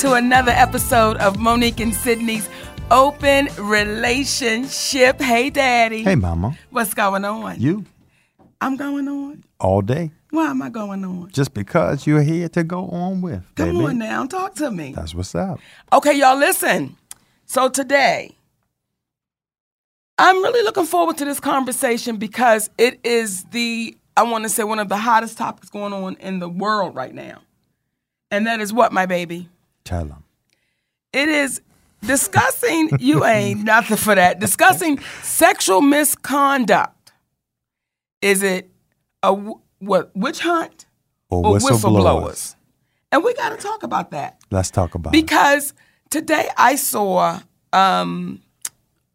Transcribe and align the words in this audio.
to 0.00 0.14
another 0.14 0.52
episode 0.52 1.18
of 1.18 1.38
Monique 1.38 1.78
and 1.78 1.94
Sidney's 1.94 2.48
Open 2.90 3.50
Relationship. 3.58 5.20
Hey, 5.20 5.50
Daddy. 5.50 6.02
Hey, 6.02 6.14
Mama. 6.14 6.56
What's 6.70 6.94
going 6.94 7.22
on? 7.26 7.60
You 7.60 7.84
I'm 8.62 8.78
going 8.78 9.08
on. 9.08 9.44
all 9.58 9.82
day 9.82 10.10
Why 10.30 10.46
am 10.46 10.62
I 10.62 10.70
going 10.70 11.04
on? 11.04 11.30
just 11.32 11.52
because 11.52 12.06
you're 12.06 12.22
here 12.22 12.48
to 12.48 12.64
go 12.64 12.88
on 12.88 13.20
with. 13.20 13.42
Come 13.56 13.72
baby. 13.72 13.84
on 13.84 13.98
now, 13.98 14.24
talk 14.24 14.54
to 14.54 14.70
me. 14.70 14.94
That's 14.96 15.14
what's 15.14 15.34
up. 15.34 15.60
Okay, 15.92 16.14
y'all, 16.14 16.38
listen. 16.38 16.96
So 17.44 17.68
today, 17.68 18.34
I'm 20.16 20.36
really 20.36 20.64
looking 20.64 20.86
forward 20.86 21.18
to 21.18 21.26
this 21.26 21.40
conversation 21.40 22.16
because 22.16 22.70
it 22.78 23.00
is 23.04 23.44
the, 23.50 23.94
I 24.16 24.22
want 24.22 24.44
to 24.44 24.48
say, 24.48 24.64
one 24.64 24.78
of 24.78 24.88
the 24.88 24.96
hottest 24.96 25.36
topics 25.36 25.68
going 25.68 25.92
on 25.92 26.16
in 26.20 26.38
the 26.38 26.48
world 26.48 26.94
right 26.94 27.14
now. 27.14 27.42
And 28.30 28.46
that 28.46 28.60
is 28.60 28.72
what, 28.72 28.94
my 28.94 29.04
baby? 29.04 29.50
Tell 29.84 30.04
them. 30.04 30.24
It 31.12 31.28
is 31.28 31.60
discussing, 32.04 32.90
you 32.98 33.24
ain't 33.24 33.64
nothing 33.64 33.96
for 33.96 34.14
that, 34.14 34.38
discussing 34.38 34.98
sexual 35.22 35.80
misconduct. 35.80 37.12
Is 38.22 38.42
it 38.42 38.70
a 39.22 39.34
what 39.78 40.10
witch 40.14 40.40
hunt 40.40 40.86
Or, 41.30 41.46
or 41.46 41.58
whistleblowers. 41.58 42.54
And 43.12 43.24
we 43.24 43.34
got 43.34 43.50
to 43.50 43.56
talk 43.56 43.82
about 43.82 44.12
that. 44.12 44.38
Let's 44.50 44.70
talk 44.70 44.94
about 44.94 45.14
it. 45.14 45.20
Because 45.20 45.74
today 46.10 46.48
I 46.56 46.76
saw 46.76 47.40
um, 47.72 48.40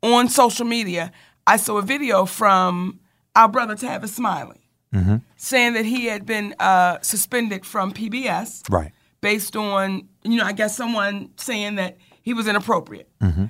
on 0.03 0.27
social 0.27 0.66
media, 0.66 1.11
I 1.47 1.58
saw 1.58 1.77
a 1.77 1.81
video 1.81 2.25
from 2.25 2.99
our 3.36 3.47
brother 3.47 3.75
Tavis 3.75 4.09
Smiley 4.09 4.61
Mm-hmm. 4.93 5.17
saying 5.36 5.73
that 5.73 5.83
he 5.83 6.05
had 6.05 6.25
been 6.25 6.55
uh, 6.58 6.99
suspended 7.02 7.66
from 7.66 7.91
PBS 7.91 8.63
Right. 8.71 8.93
Based 9.25 9.55
on, 9.55 10.07
you 10.23 10.37
know, 10.37 10.43
I 10.45 10.51
guess 10.51 10.77
someone 10.77 11.31
saying 11.37 11.75
that 11.75 11.97
he 12.21 12.35
was 12.35 12.47
inappropriate. 12.47 13.09
Mm-hmm. 13.19 13.45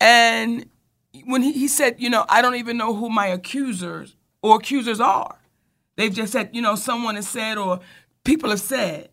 And 0.00 0.66
when 1.24 1.42
he, 1.42 1.50
he 1.52 1.66
said, 1.66 1.96
you 1.98 2.08
know, 2.08 2.24
I 2.28 2.42
don't 2.42 2.54
even 2.54 2.76
know 2.76 2.94
who 2.94 3.10
my 3.10 3.26
accusers 3.26 4.14
or 4.40 4.54
accusers 4.54 5.00
are. 5.00 5.36
They've 5.96 6.14
just 6.14 6.32
said, 6.32 6.50
you 6.52 6.62
know, 6.62 6.76
someone 6.76 7.16
has 7.16 7.26
said 7.26 7.58
or 7.58 7.80
people 8.22 8.50
have 8.50 8.60
said. 8.60 9.08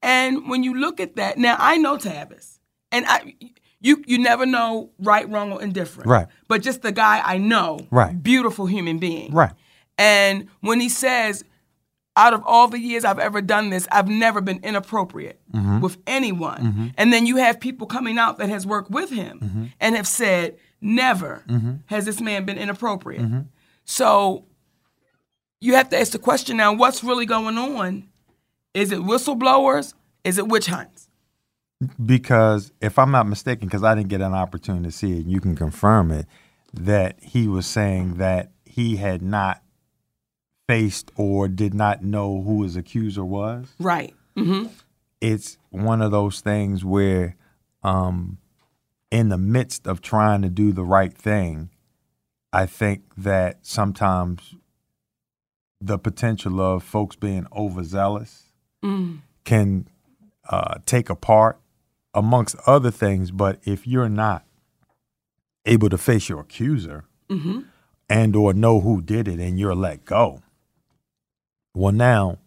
And 0.00 0.48
when 0.48 0.62
you 0.62 0.72
look 0.74 0.98
at 0.98 1.16
that, 1.16 1.36
now 1.36 1.56
I 1.58 1.76
know 1.76 1.98
Tavis, 1.98 2.58
and 2.90 3.04
I, 3.06 3.34
you 3.82 4.02
you 4.06 4.16
never 4.16 4.46
know 4.46 4.92
right, 4.98 5.28
wrong, 5.28 5.52
or 5.52 5.60
indifferent. 5.60 6.08
Right. 6.08 6.26
But 6.48 6.62
just 6.62 6.80
the 6.80 6.92
guy 6.92 7.20
I 7.22 7.36
know, 7.36 7.80
Right. 7.90 8.22
beautiful 8.22 8.64
human 8.64 8.98
being. 8.98 9.30
Right. 9.34 9.52
And 9.98 10.48
when 10.60 10.80
he 10.80 10.88
says, 10.88 11.44
out 12.16 12.34
of 12.34 12.42
all 12.44 12.68
the 12.68 12.78
years 12.78 13.04
I've 13.04 13.18
ever 13.18 13.40
done 13.40 13.70
this, 13.70 13.86
I've 13.90 14.08
never 14.08 14.40
been 14.40 14.60
inappropriate 14.62 15.40
mm-hmm. 15.52 15.80
with 15.80 15.98
anyone. 16.06 16.62
Mm-hmm. 16.62 16.86
And 16.96 17.12
then 17.12 17.26
you 17.26 17.36
have 17.36 17.60
people 17.60 17.86
coming 17.86 18.18
out 18.18 18.38
that 18.38 18.48
has 18.48 18.66
worked 18.66 18.90
with 18.90 19.10
him 19.10 19.40
mm-hmm. 19.40 19.64
and 19.80 19.96
have 19.96 20.06
said, 20.06 20.58
never 20.80 21.44
has 21.86 22.06
this 22.06 22.20
man 22.20 22.44
been 22.44 22.58
inappropriate. 22.58 23.26
So 23.84 24.46
you 25.60 25.74
have 25.74 25.90
to 25.90 25.98
ask 25.98 26.12
the 26.12 26.18
question 26.18 26.56
now, 26.56 26.72
what's 26.72 27.04
really 27.04 27.26
going 27.26 27.58
on? 27.58 28.08
Is 28.74 28.92
it 28.92 29.00
whistleblowers? 29.00 29.94
Is 30.24 30.38
it 30.38 30.48
witch 30.48 30.66
hunts? 30.66 31.08
Because 32.04 32.72
if 32.80 32.98
I'm 32.98 33.10
not 33.10 33.26
mistaken, 33.26 33.68
because 33.68 33.84
I 33.84 33.94
didn't 33.94 34.08
get 34.08 34.20
an 34.20 34.34
opportunity 34.34 34.84
to 34.84 34.92
see 34.92 35.18
it, 35.18 35.26
you 35.26 35.40
can 35.40 35.56
confirm 35.56 36.10
it, 36.10 36.26
that 36.72 37.22
he 37.22 37.48
was 37.48 37.66
saying 37.66 38.14
that 38.14 38.52
he 38.64 38.96
had 38.96 39.22
not 39.22 39.62
faced 40.70 41.10
or 41.16 41.48
did 41.48 41.74
not 41.74 42.02
know 42.02 42.42
who 42.42 42.62
his 42.62 42.76
accuser 42.76 43.24
was. 43.24 43.68
Right. 43.78 44.14
hmm 44.36 44.66
it's 45.20 45.58
one 45.68 46.00
of 46.00 46.10
those 46.12 46.40
things 46.40 46.82
where 46.82 47.36
um 47.82 48.38
in 49.10 49.28
the 49.28 49.36
midst 49.36 49.86
of 49.86 50.00
trying 50.00 50.40
to 50.40 50.48
do 50.48 50.72
the 50.72 50.84
right 50.84 51.12
thing 51.12 51.68
i 52.54 52.64
think 52.64 53.02
that 53.18 53.58
sometimes 53.60 54.54
the 55.80 55.98
potential 55.98 56.58
of 56.60 56.82
folks 56.82 57.16
being 57.16 57.46
overzealous 57.54 58.44
can 59.44 59.86
uh, 60.48 60.76
take 60.86 61.10
a 61.10 61.14
part 61.16 61.60
amongst 62.14 62.56
other 62.66 62.90
things 62.90 63.30
but 63.30 63.58
if 63.64 63.86
you're 63.86 64.08
not 64.08 64.46
able 65.66 65.90
to 65.90 65.98
face 65.98 66.30
your 66.30 66.40
accuser 66.40 67.04
and 68.08 68.34
or 68.34 68.54
know 68.54 68.80
who 68.80 69.02
did 69.02 69.28
it 69.28 69.38
and 69.38 69.58
you're 69.58 69.74
let 69.74 70.06
go 70.06 70.40
well 71.74 71.92
now 71.92 72.38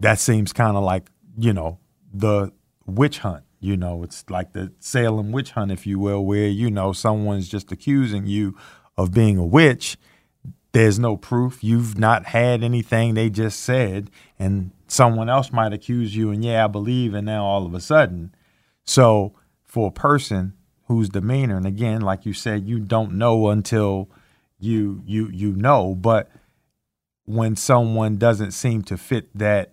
that 0.00 0.18
seems 0.18 0.52
kind 0.52 0.76
of 0.76 0.82
like 0.82 1.08
you 1.38 1.52
know 1.52 1.78
the 2.12 2.52
witch 2.86 3.18
hunt 3.18 3.44
you 3.60 3.76
know 3.76 4.02
it's 4.02 4.24
like 4.28 4.52
the 4.52 4.72
salem 4.80 5.32
witch 5.32 5.52
hunt 5.52 5.70
if 5.70 5.86
you 5.86 5.98
will 5.98 6.24
where 6.24 6.48
you 6.48 6.70
know 6.70 6.92
someone's 6.92 7.48
just 7.48 7.70
accusing 7.72 8.26
you 8.26 8.56
of 8.96 9.12
being 9.12 9.38
a 9.38 9.44
witch. 9.44 9.96
There's 10.72 10.98
no 10.98 11.16
proof. 11.16 11.62
You've 11.62 11.98
not 11.98 12.26
had 12.26 12.62
anything 12.62 13.14
they 13.14 13.28
just 13.28 13.60
said 13.60 14.10
and 14.38 14.70
someone 14.86 15.28
else 15.28 15.52
might 15.52 15.72
accuse 15.72 16.14
you 16.14 16.30
and 16.30 16.44
yeah 16.44 16.64
i 16.64 16.66
believe 16.66 17.14
and 17.14 17.26
now 17.26 17.44
all 17.44 17.64
of 17.64 17.74
a 17.74 17.80
sudden. 17.80 18.34
So 18.84 19.34
for 19.64 19.88
a 19.88 19.92
person 19.92 20.54
whose 20.86 21.08
demeanor 21.08 21.56
and 21.56 21.66
again 21.66 22.00
like 22.00 22.26
you 22.26 22.32
said 22.32 22.66
you 22.66 22.78
don't 22.78 23.12
know 23.12 23.48
until 23.48 24.10
you 24.58 25.02
you 25.06 25.28
you 25.32 25.52
know 25.52 25.94
but 25.94 26.30
when 27.24 27.56
someone 27.56 28.16
doesn't 28.16 28.52
seem 28.52 28.82
to 28.82 28.96
fit 28.96 29.28
that 29.36 29.72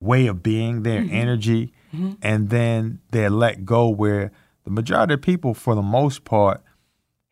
way 0.00 0.26
of 0.26 0.42
being, 0.42 0.82
their 0.82 1.02
mm-hmm. 1.02 1.14
energy, 1.14 1.72
mm-hmm. 1.94 2.12
and 2.22 2.50
then 2.50 3.00
they're 3.10 3.30
let 3.30 3.64
go 3.64 3.88
where 3.88 4.32
the 4.64 4.70
majority 4.70 5.14
of 5.14 5.22
people, 5.22 5.54
for 5.54 5.74
the 5.74 5.82
most 5.82 6.24
part, 6.24 6.62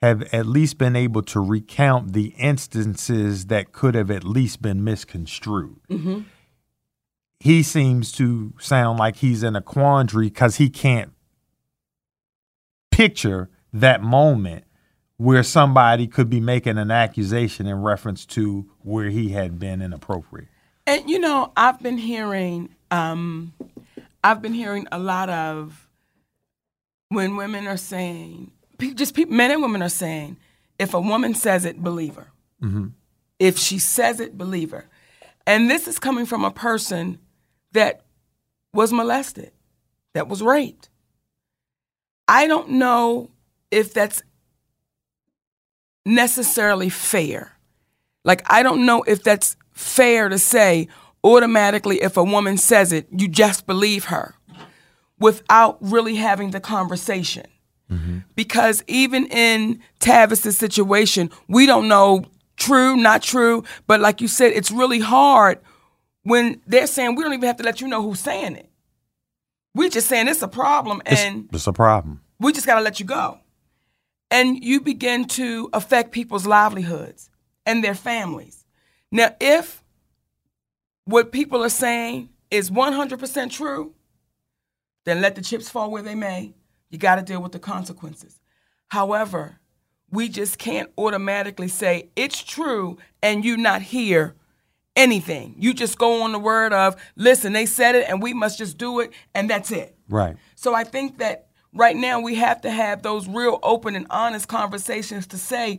have 0.01 0.23
at 0.33 0.47
least 0.47 0.79
been 0.79 0.95
able 0.95 1.23
to 1.23 1.41
recount 1.41 2.13
the 2.13 2.35
instances 2.39 3.47
that 3.47 3.73
could 3.73 3.95
have 3.95 4.11
at 4.11 4.25
least 4.25 4.63
been 4.63 4.85
misconstrued. 4.85 5.77
Mm-hmm. 5.91 6.21
He 7.41 7.63
seems 7.63 8.13
to 8.13 8.53
sound 8.59 8.99
like 8.99 9.17
he's 9.17 9.43
in 9.43 9.57
a 9.57 9.63
quandary 9.63 10.27
because 10.27 10.57
he 10.57 10.71
can't 10.71 11.13
picture 12.91 13.49
that 13.73 14.03
moment 14.03 14.65
where 15.19 15.43
somebody 15.43 16.07
could 16.07 16.31
be 16.31 16.41
making 16.41 16.79
an 16.79 16.91
accusation 16.91 17.67
in 17.67 17.83
reference 17.83 18.25
to 18.25 18.65
where 18.83 19.11
he 19.11 19.31
had 19.31 19.59
been 19.59 19.83
inappropriate. 19.83 20.49
And 20.87 21.11
you 21.11 21.19
know, 21.19 21.53
I've 21.57 21.83
been 21.83 21.99
hearing, 21.99 22.75
um, 22.91 23.53
I've 24.25 24.41
been 24.41 24.55
hearing 24.55 24.87
a 24.91 24.99
lot 24.99 25.29
of 25.29 25.89
when 27.11 27.37
women 27.37 27.67
are 27.67 27.77
saying, 27.77 28.53
just 28.95 29.15
people, 29.15 29.35
men 29.35 29.51
and 29.51 29.61
women 29.61 29.83
are 29.83 29.89
saying, 29.89 30.37
if 30.79 30.95
a 30.95 31.01
woman 31.01 31.35
says 31.35 31.65
it, 31.65 31.83
believe 31.83 32.15
her. 32.15 32.29
If 33.39 33.59
she 33.59 33.79
says 33.79 34.21
it, 34.21 34.39
believe 34.39 34.71
her. 34.71 34.87
And 35.47 35.71
this 35.71 35.89
is 35.89 35.99
coming 35.99 36.27
from 36.27 36.45
a 36.45 36.51
person 36.51 37.19
that 37.73 38.03
was 38.73 38.93
molested, 38.93 39.53
that 40.15 40.29
was 40.29 40.43
raped. 40.43 40.89
I 42.29 42.47
don't 42.47 42.71
know 42.71 43.31
if 43.71 43.93
that's 43.95 44.23
necessarily 46.09 46.89
fair. 46.89 47.53
Like, 48.25 48.43
I 48.47 48.63
don't 48.63 48.85
know 48.85 49.03
if 49.03 49.23
that's 49.23 49.57
fair 49.73 50.29
to 50.29 50.39
say, 50.39 50.89
automatically, 51.23 52.03
if 52.03 52.17
a 52.17 52.25
woman 52.25 52.57
says 52.57 52.93
it, 52.93 53.07
you 53.11 53.29
just 53.29 53.67
believe 53.67 54.07
her 54.07 54.35
without 55.21 55.79
really 55.81 56.17
having 56.17 56.51
the 56.51 56.61
conversation. 56.61 57.47
Mm-hmm. 57.91 58.19
Because 58.35 58.85
even 58.87 59.27
in 59.27 59.81
Tavis's 60.01 60.59
situation, 60.59 61.31
we 61.49 61.67
don't 61.67 61.89
know 61.89 62.25
true, 62.57 62.97
not 62.97 63.23
true, 63.23 63.65
but 63.87 64.01
like 64.01 64.21
you 64.21 64.29
said, 64.29 64.53
it's 64.53 64.71
really 64.71 65.01
hard 65.01 65.59
when 66.23 66.61
they're 66.67 66.87
saying 66.87 67.15
we 67.15 67.23
don't 67.23 67.33
even 67.33 67.47
have 67.47 67.57
to 67.57 67.63
let 67.65 67.81
you 67.81 67.89
know 67.89 68.03
who's 68.03 68.21
saying 68.21 68.57
it. 68.57 68.69
We're 69.75 69.89
just 69.89 70.09
saying 70.09 70.29
it's 70.29 70.43
a 70.43 70.49
problem 70.49 71.01
and 71.07 71.49
It's 71.53 71.67
a 71.67 71.73
problem. 71.73 72.21
we 72.41 72.53
just 72.53 72.67
got 72.67 72.75
to 72.75 72.81
let 72.81 73.01
you 73.01 73.07
go. 73.07 73.39
And 74.31 74.63
you 74.63 74.81
begin 74.81 75.27
to 75.29 75.71
affect 75.73 76.13
people's 76.13 76.47
livelihoods 76.47 77.31
and 77.65 77.83
their 77.83 77.95
families. 77.95 78.65
Now, 79.11 79.35
if 79.41 79.83
what 81.05 81.33
people 81.33 81.63
are 81.65 81.71
saying 81.71 82.29
is 82.51 82.71
100% 82.71 83.51
true, 83.51 83.95
then 85.05 85.23
let 85.23 85.35
the 85.35 85.43
chips 85.43 85.71
fall 85.71 85.91
where 85.91 86.03
they 86.03 86.15
may. 86.15 86.53
You 86.91 86.99
got 86.99 87.17
to 87.17 87.23
deal 87.23 87.43
with 87.43 87.53
the 87.53 87.59
consequences. 87.59 88.39
However, 88.89 89.61
we 90.11 90.29
just 90.29 90.59
can't 90.59 90.91
automatically 90.97 91.69
say 91.69 92.11
it's 92.17 92.43
true 92.43 92.99
and 93.23 93.45
you 93.45 93.57
not 93.57 93.83
hear 93.83 94.35
anything. 94.97 95.55
You 95.59 95.75
just 95.75 95.99
go 95.99 96.23
on 96.23 96.33
the 96.33 96.39
word 96.39 96.73
of, 96.73 96.97
listen, 97.17 97.53
they 97.53 97.67
said 97.67 97.95
it 97.95 98.09
and 98.09 98.23
we 98.23 98.33
must 98.33 98.59
just 98.59 98.79
do 98.79 99.01
it 99.01 99.13
and 99.35 99.49
that's 99.49 99.71
it. 99.71 99.97
Right. 100.09 100.37
So 100.55 100.75
I 100.75 100.85
think 100.85 101.19
that 101.19 101.48
right 101.73 101.97
now 101.97 102.21
we 102.21 102.35
have 102.37 102.61
to 102.63 102.71
have 102.71 103.03
those 103.03 103.29
real 103.29 103.59
open 103.63 103.97
and 103.97 104.07
honest 104.11 104.49
conversations 104.49 105.27
to 105.29 105.39
say, 105.39 105.79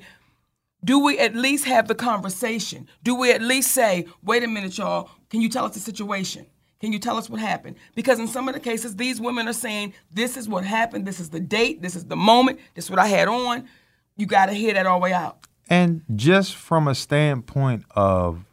do 0.83 0.99
we 0.99 1.19
at 1.19 1.35
least 1.35 1.65
have 1.65 1.87
the 1.87 1.95
conversation? 1.95 2.87
Do 3.03 3.15
we 3.15 3.31
at 3.31 3.41
least 3.41 3.71
say, 3.71 4.05
wait 4.23 4.43
a 4.43 4.47
minute, 4.47 4.77
y'all, 4.77 5.09
can 5.29 5.41
you 5.41 5.49
tell 5.49 5.65
us 5.65 5.73
the 5.73 5.79
situation? 5.79 6.45
Can 6.79 6.93
you 6.93 6.99
tell 6.99 7.17
us 7.17 7.29
what 7.29 7.41
happened? 7.41 7.75
Because 7.93 8.19
in 8.19 8.27
some 8.27 8.47
of 8.47 8.53
the 8.53 8.61
cases, 8.61 8.95
these 8.95 9.19
women 9.19 9.49
are 9.49 9.53
saying, 9.53 9.93
this 10.13 10.37
is 10.37 10.47
what 10.47 10.63
happened, 10.63 11.05
this 11.05 11.19
is 11.19 11.29
the 11.29 11.39
date, 11.41 11.81
this 11.81 11.95
is 11.95 12.05
the 12.05 12.15
moment, 12.15 12.59
this 12.73 12.85
is 12.85 12.89
what 12.89 12.99
I 12.99 13.07
had 13.07 13.27
on. 13.27 13.67
You 14.15 14.25
got 14.25 14.45
to 14.45 14.53
hear 14.53 14.73
that 14.73 14.85
all 14.85 14.99
the 14.99 15.03
way 15.03 15.13
out. 15.13 15.45
And 15.69 16.03
just 16.15 16.55
from 16.55 16.87
a 16.87 16.95
standpoint 16.95 17.83
of 17.91 18.45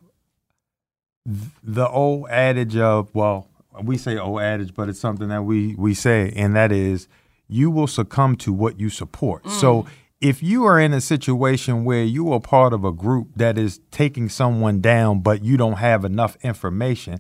the 1.25 1.89
old 1.89 2.29
adage 2.29 2.77
of, 2.77 3.15
well, 3.15 3.49
we 3.83 3.97
say 3.97 4.19
old 4.19 4.41
adage, 4.41 4.75
but 4.75 4.89
it's 4.89 5.01
something 5.01 5.29
that 5.29 5.45
we 5.45 5.75
we 5.77 5.95
say, 5.95 6.33
and 6.35 6.57
that 6.57 6.73
is, 6.73 7.09
you 7.49 7.71
will 7.71 7.87
succumb 7.87 8.37
to 8.37 8.53
what 8.53 8.81
you 8.81 8.91
support. 8.91 9.49
So 9.49 9.83
mm. 9.83 9.89
if 10.21 10.43
you 10.43 10.65
are 10.65 10.81
in 10.81 10.93
a 10.93 11.01
situation 11.01 11.85
where 11.85 12.03
you 12.03 12.33
are 12.33 12.41
part 12.41 12.73
of 12.73 12.85
a 12.85 12.93
group 12.93 13.29
that 13.37 13.57
is 13.57 13.81
taking 13.91 14.29
someone 14.29 14.81
down, 14.81 15.21
but 15.21 15.45
you 15.45 15.57
don't 15.57 15.79
have 15.79 16.05
enough 16.05 16.37
information, 16.43 17.19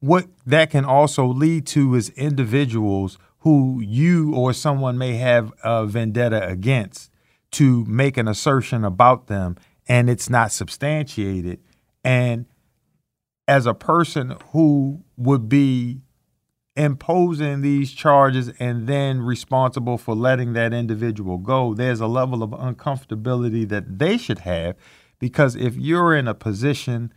what 0.00 0.26
that 0.46 0.70
can 0.70 0.84
also 0.84 1.26
lead 1.26 1.66
to 1.68 1.94
is 1.94 2.10
individuals 2.10 3.18
who 3.40 3.80
you 3.80 4.34
or 4.34 4.52
someone 4.52 4.98
may 4.98 5.16
have 5.16 5.52
a 5.62 5.86
vendetta 5.86 6.46
against 6.46 7.10
to 7.52 7.84
make 7.84 8.16
an 8.16 8.28
assertion 8.28 8.84
about 8.84 9.28
them 9.28 9.56
and 9.88 10.10
it's 10.10 10.28
not 10.28 10.50
substantiated. 10.52 11.60
And 12.02 12.46
as 13.48 13.66
a 13.66 13.74
person 13.74 14.34
who 14.52 15.04
would 15.16 15.48
be 15.48 16.00
imposing 16.76 17.62
these 17.62 17.92
charges 17.92 18.50
and 18.58 18.86
then 18.86 19.20
responsible 19.20 19.98
for 19.98 20.14
letting 20.14 20.52
that 20.52 20.72
individual 20.72 21.38
go, 21.38 21.74
there's 21.74 22.00
a 22.00 22.06
level 22.06 22.42
of 22.42 22.50
uncomfortability 22.50 23.68
that 23.68 23.98
they 23.98 24.18
should 24.18 24.40
have 24.40 24.76
because 25.18 25.56
if 25.56 25.76
you're 25.76 26.14
in 26.14 26.28
a 26.28 26.34
position, 26.34 27.12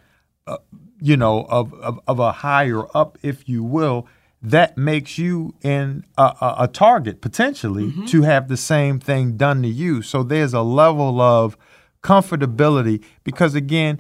uh, 0.48 0.58
you 1.02 1.18
know, 1.18 1.46
of, 1.50 1.74
of, 1.76 2.00
of 2.08 2.20
a 2.20 2.32
higher 2.32 2.86
up, 2.96 3.18
if 3.22 3.48
you 3.50 3.64
will, 3.64 4.08
that 4.42 4.78
makes 4.78 5.18
you 5.18 5.54
in 5.62 6.06
a, 6.18 6.24
a, 6.42 6.56
a 6.60 6.68
target 6.68 7.20
potentially 7.20 7.94
to 8.08 8.22
have 8.22 8.48
the 8.48 8.56
same 8.56 9.00
thing 9.00 9.36
done 9.36 9.62
to 9.64 9.68
you. 9.68 10.02
So 10.02 10.24
there's 10.24 10.54
a 10.54 10.62
level 10.62 11.20
of 11.20 11.58
comfortability 12.02 13.04
because 13.26 13.56
again, 13.56 14.00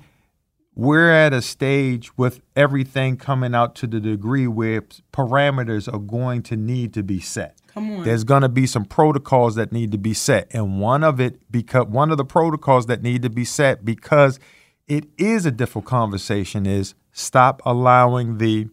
we're 0.75 1.11
at 1.11 1.33
a 1.33 1.41
stage 1.41 2.15
with 2.17 2.41
everything 2.55 3.17
coming 3.17 3.53
out 3.53 3.75
to 3.75 3.87
the 3.87 3.99
degree 3.99 4.47
where 4.47 4.81
parameters 5.11 5.91
are 5.91 5.99
going 5.99 6.41
to 6.43 6.55
need 6.55 6.93
to 6.93 7.03
be 7.03 7.19
set. 7.19 7.57
Come 7.67 7.91
on. 7.91 8.03
There's 8.03 8.23
going 8.23 8.43
to 8.43 8.49
be 8.49 8.65
some 8.65 8.85
protocols 8.85 9.55
that 9.55 9.71
need 9.71 9.91
to 9.91 9.97
be 9.97 10.13
set, 10.13 10.47
and 10.51 10.79
one 10.79 11.03
of 11.03 11.19
it 11.19 11.39
because 11.51 11.87
one 11.87 12.11
of 12.11 12.17
the 12.17 12.25
protocols 12.25 12.85
that 12.87 13.01
need 13.01 13.21
to 13.23 13.29
be 13.29 13.45
set 13.45 13.85
because 13.85 14.39
it 14.87 15.05
is 15.17 15.45
a 15.45 15.51
difficult 15.51 15.85
conversation 15.85 16.65
is 16.65 16.95
stop 17.11 17.61
allowing 17.65 18.37
the 18.37 18.67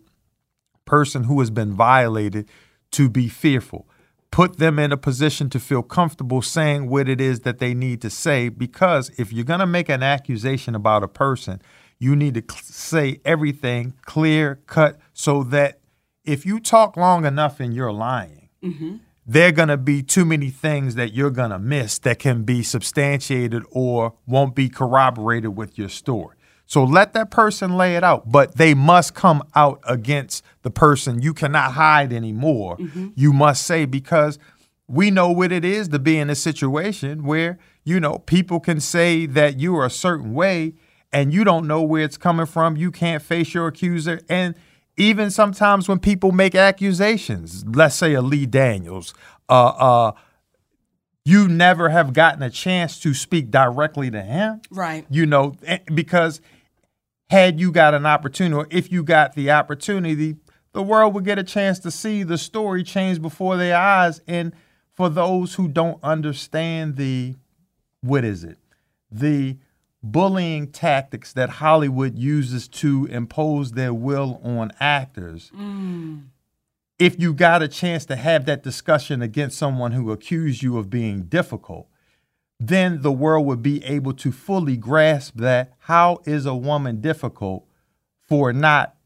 person 0.86 1.24
who 1.24 1.40
has 1.40 1.50
been 1.50 1.72
violated 1.72 2.48
to 2.92 3.10
be 3.10 3.28
fearful. 3.28 3.86
Put 4.30 4.58
them 4.58 4.78
in 4.78 4.92
a 4.92 4.96
position 4.96 5.50
to 5.50 5.60
feel 5.60 5.82
comfortable 5.82 6.42
saying 6.42 6.88
what 6.88 7.08
it 7.08 7.20
is 7.20 7.40
that 7.40 7.58
they 7.58 7.74
need 7.74 8.00
to 8.02 8.10
say 8.10 8.48
because 8.48 9.10
if 9.18 9.32
you're 9.32 9.44
going 9.44 9.60
to 9.60 9.66
make 9.66 9.88
an 9.88 10.02
accusation 10.02 10.74
about 10.74 11.02
a 11.02 11.08
person, 11.08 11.60
you 11.98 12.14
need 12.16 12.34
to 12.34 12.42
cl- 12.42 12.62
say 12.62 13.20
everything 13.24 13.94
clear 14.04 14.60
cut 14.66 14.98
so 15.12 15.42
that 15.44 15.80
if 16.24 16.44
you 16.44 16.60
talk 16.60 16.96
long 16.96 17.24
enough 17.24 17.60
and 17.60 17.72
you're 17.72 17.92
lying, 17.92 18.48
mm-hmm. 18.62 18.96
there 19.26 19.48
are 19.48 19.52
going 19.52 19.68
to 19.68 19.76
be 19.76 20.02
too 20.02 20.24
many 20.24 20.50
things 20.50 20.96
that 20.96 21.14
you're 21.14 21.30
going 21.30 21.50
to 21.50 21.58
miss 21.58 21.98
that 22.00 22.18
can 22.18 22.42
be 22.42 22.62
substantiated 22.62 23.62
or 23.70 24.14
won't 24.26 24.54
be 24.54 24.68
corroborated 24.68 25.56
with 25.56 25.78
your 25.78 25.88
story. 25.88 26.36
So 26.66 26.82
let 26.82 27.12
that 27.12 27.30
person 27.30 27.76
lay 27.76 27.94
it 27.94 28.02
out, 28.02 28.30
but 28.30 28.56
they 28.56 28.74
must 28.74 29.14
come 29.14 29.44
out 29.54 29.80
against 29.86 30.44
the 30.62 30.70
person. 30.70 31.22
You 31.22 31.32
cannot 31.32 31.72
hide 31.72 32.12
anymore. 32.12 32.76
Mm-hmm. 32.76 33.10
You 33.14 33.32
must 33.32 33.64
say 33.64 33.84
because 33.84 34.40
we 34.88 35.12
know 35.12 35.30
what 35.30 35.52
it 35.52 35.64
is 35.64 35.88
to 35.88 36.00
be 36.00 36.18
in 36.18 36.28
a 36.28 36.34
situation 36.34 37.24
where, 37.24 37.58
you 37.84 38.00
know, 38.00 38.18
people 38.18 38.58
can 38.58 38.80
say 38.80 39.26
that 39.26 39.60
you 39.60 39.76
are 39.76 39.86
a 39.86 39.90
certain 39.90 40.34
way 40.34 40.74
and 41.12 41.32
you 41.32 41.44
don't 41.44 41.66
know 41.66 41.82
where 41.82 42.02
it's 42.02 42.16
coming 42.16 42.46
from. 42.46 42.76
You 42.76 42.90
can't 42.90 43.22
face 43.22 43.54
your 43.54 43.68
accuser. 43.68 44.20
And 44.28 44.54
even 44.96 45.30
sometimes 45.30 45.88
when 45.88 45.98
people 45.98 46.32
make 46.32 46.54
accusations, 46.54 47.64
let's 47.66 47.94
say 47.94 48.14
a 48.14 48.22
Lee 48.22 48.46
Daniels, 48.46 49.14
uh, 49.48 49.66
uh, 49.66 50.12
you 51.24 51.48
never 51.48 51.88
have 51.88 52.12
gotten 52.12 52.42
a 52.42 52.50
chance 52.50 53.00
to 53.00 53.12
speak 53.12 53.50
directly 53.50 54.10
to 54.10 54.22
him. 54.22 54.60
Right. 54.70 55.04
You 55.10 55.26
know, 55.26 55.54
because 55.92 56.40
had 57.30 57.58
you 57.60 57.72
got 57.72 57.94
an 57.94 58.06
opportunity, 58.06 58.54
or 58.54 58.66
if 58.70 58.92
you 58.92 59.02
got 59.02 59.34
the 59.34 59.50
opportunity, 59.50 60.36
the 60.72 60.82
world 60.82 61.14
would 61.14 61.24
get 61.24 61.38
a 61.38 61.42
chance 61.42 61.78
to 61.80 61.90
see 61.90 62.22
the 62.22 62.38
story 62.38 62.82
change 62.82 63.20
before 63.20 63.56
their 63.56 63.76
eyes. 63.76 64.20
And 64.26 64.52
for 64.92 65.08
those 65.08 65.54
who 65.54 65.68
don't 65.68 65.98
understand 66.02 66.96
the, 66.96 67.34
what 68.02 68.24
is 68.24 68.44
it? 68.44 68.58
The 69.10 69.56
bullying 70.02 70.70
tactics 70.70 71.32
that 71.32 71.48
Hollywood 71.48 72.18
uses 72.18 72.68
to 72.68 73.06
impose 73.06 73.72
their 73.72 73.94
will 73.94 74.40
on 74.42 74.72
actors. 74.78 75.50
Mm. 75.56 76.26
If 76.98 77.20
you 77.20 77.34
got 77.34 77.62
a 77.62 77.68
chance 77.68 78.06
to 78.06 78.16
have 78.16 78.46
that 78.46 78.62
discussion 78.62 79.20
against 79.20 79.58
someone 79.58 79.92
who 79.92 80.10
accused 80.12 80.62
you 80.62 80.78
of 80.78 80.88
being 80.88 81.24
difficult, 81.24 81.88
then 82.58 83.02
the 83.02 83.12
world 83.12 83.46
would 83.46 83.62
be 83.62 83.84
able 83.84 84.14
to 84.14 84.32
fully 84.32 84.76
grasp 84.76 85.36
that 85.36 85.74
how 85.80 86.20
is 86.24 86.46
a 86.46 86.54
woman 86.54 87.00
difficult 87.00 87.66
for 88.26 88.52
not 88.52 88.96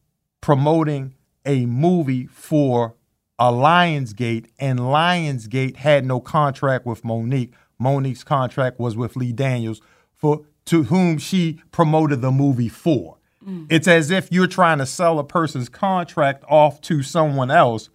promoting 0.41 1.15
a 1.45 1.67
movie 1.67 2.27
for 2.27 2.95
a 3.39 3.51
Lionsgate 3.51 4.47
and 4.59 4.79
Lionsgate 4.79 5.77
had 5.77 6.05
no 6.05 6.21
contract 6.21 6.87
with 6.87 7.05
Monique. 7.05 7.55
Monique's 7.79 8.23
contract 8.23 8.79
was 8.79 8.97
with 8.97 9.17
Lee 9.17 9.33
Daniels 9.33 9.81
for 10.15 10.45
to 10.67 10.85
whom 10.85 11.19
she 11.19 11.61
promoted 11.73 12.21
the 12.23 12.31
movie 12.31 12.69
for. 12.69 13.17
Mm. 13.47 13.67
It's 13.71 13.89
as 13.89 14.11
if 14.11 14.31
you're 14.31 14.47
trying 14.47 14.79
to 14.79 14.87
sell 14.87 15.19
a 15.19 15.25
person's 15.25 15.69
contract 15.69 16.45
off 16.49 16.81
to 16.83 17.03
someone 17.03 17.51
else 17.51 17.89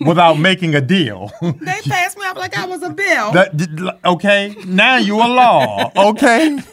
without 0.00 0.34
making 0.38 0.74
a 0.74 0.80
deal. 0.80 1.30
They 1.40 1.80
passed 1.82 2.18
me 2.18 2.26
up 2.26 2.36
like 2.36 2.58
I 2.58 2.66
was 2.66 2.82
a 2.82 2.90
bill. 2.90 3.30
That- 3.32 3.98
okay, 4.04 4.54
now 4.66 4.96
you 4.96 5.16
a 5.16 5.28
law. 5.28 5.92
Okay, 5.96 6.58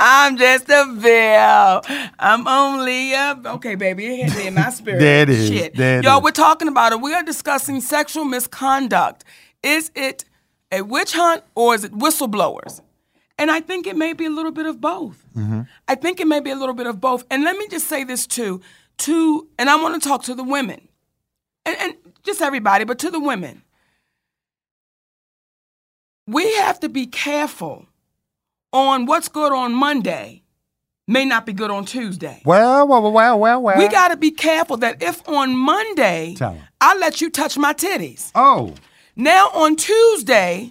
I'm 0.00 0.36
just 0.36 0.68
a 0.68 0.84
bill. 1.00 2.10
I'm 2.18 2.46
only 2.48 3.12
a 3.14 3.40
okay, 3.46 3.76
baby. 3.76 4.06
It 4.06 4.28
hit 4.30 4.36
me 4.36 4.46
in 4.48 4.54
my 4.54 4.70
spirit. 4.70 4.98
There 4.98 5.22
it 5.22 5.30
is. 5.30 5.48
Shit. 5.48 5.78
It 5.78 6.04
Y'all, 6.04 6.18
is. 6.18 6.24
we're 6.24 6.30
talking 6.32 6.66
about 6.68 6.92
it. 6.92 7.00
We 7.00 7.14
are 7.14 7.22
discussing 7.22 7.80
sexual 7.80 8.24
misconduct. 8.24 9.24
Is 9.62 9.90
it 9.94 10.24
a 10.72 10.82
witch 10.82 11.12
hunt 11.14 11.44
or 11.54 11.74
is 11.74 11.84
it 11.84 11.92
whistleblowers? 11.92 12.80
And 13.38 13.50
I 13.50 13.60
think 13.60 13.86
it 13.86 13.96
may 13.96 14.12
be 14.12 14.26
a 14.26 14.30
little 14.30 14.50
bit 14.50 14.66
of 14.66 14.80
both. 14.80 15.24
Mm-hmm. 15.36 15.62
I 15.86 15.94
think 15.94 16.18
it 16.20 16.26
may 16.26 16.40
be 16.40 16.50
a 16.50 16.56
little 16.56 16.74
bit 16.74 16.86
of 16.88 17.00
both. 17.00 17.24
And 17.30 17.44
let 17.44 17.56
me 17.56 17.68
just 17.68 17.86
say 17.86 18.04
this 18.04 18.26
too, 18.26 18.60
to 18.98 19.48
and 19.58 19.70
I 19.70 19.76
want 19.76 20.00
to 20.00 20.08
talk 20.08 20.24
to 20.24 20.34
the 20.34 20.42
women, 20.44 20.88
and, 21.64 21.76
and 21.78 21.94
just 22.24 22.42
everybody, 22.42 22.84
but 22.84 22.98
to 23.00 23.10
the 23.10 23.20
women. 23.20 23.62
We 26.26 26.54
have 26.56 26.80
to 26.80 26.88
be 26.90 27.06
careful 27.06 27.86
on 28.72 29.06
what's 29.06 29.28
good 29.28 29.52
on 29.52 29.72
Monday 29.72 30.42
may 31.08 31.24
not 31.24 31.46
be 31.46 31.52
good 31.52 31.70
on 31.70 31.86
Tuesday. 31.86 32.42
Well, 32.44 32.86
well, 32.86 33.10
well, 33.10 33.38
well, 33.38 33.62
well. 33.62 33.78
We 33.78 33.88
got 33.88 34.08
to 34.08 34.16
be 34.16 34.30
careful 34.30 34.76
that 34.78 35.02
if 35.02 35.26
on 35.28 35.56
Monday. 35.56 36.36
I 36.80 36.96
let 36.98 37.20
you 37.20 37.30
touch 37.30 37.58
my 37.58 37.72
titties, 37.72 38.30
Oh, 38.34 38.74
now 39.16 39.48
on 39.54 39.74
Tuesday, 39.74 40.70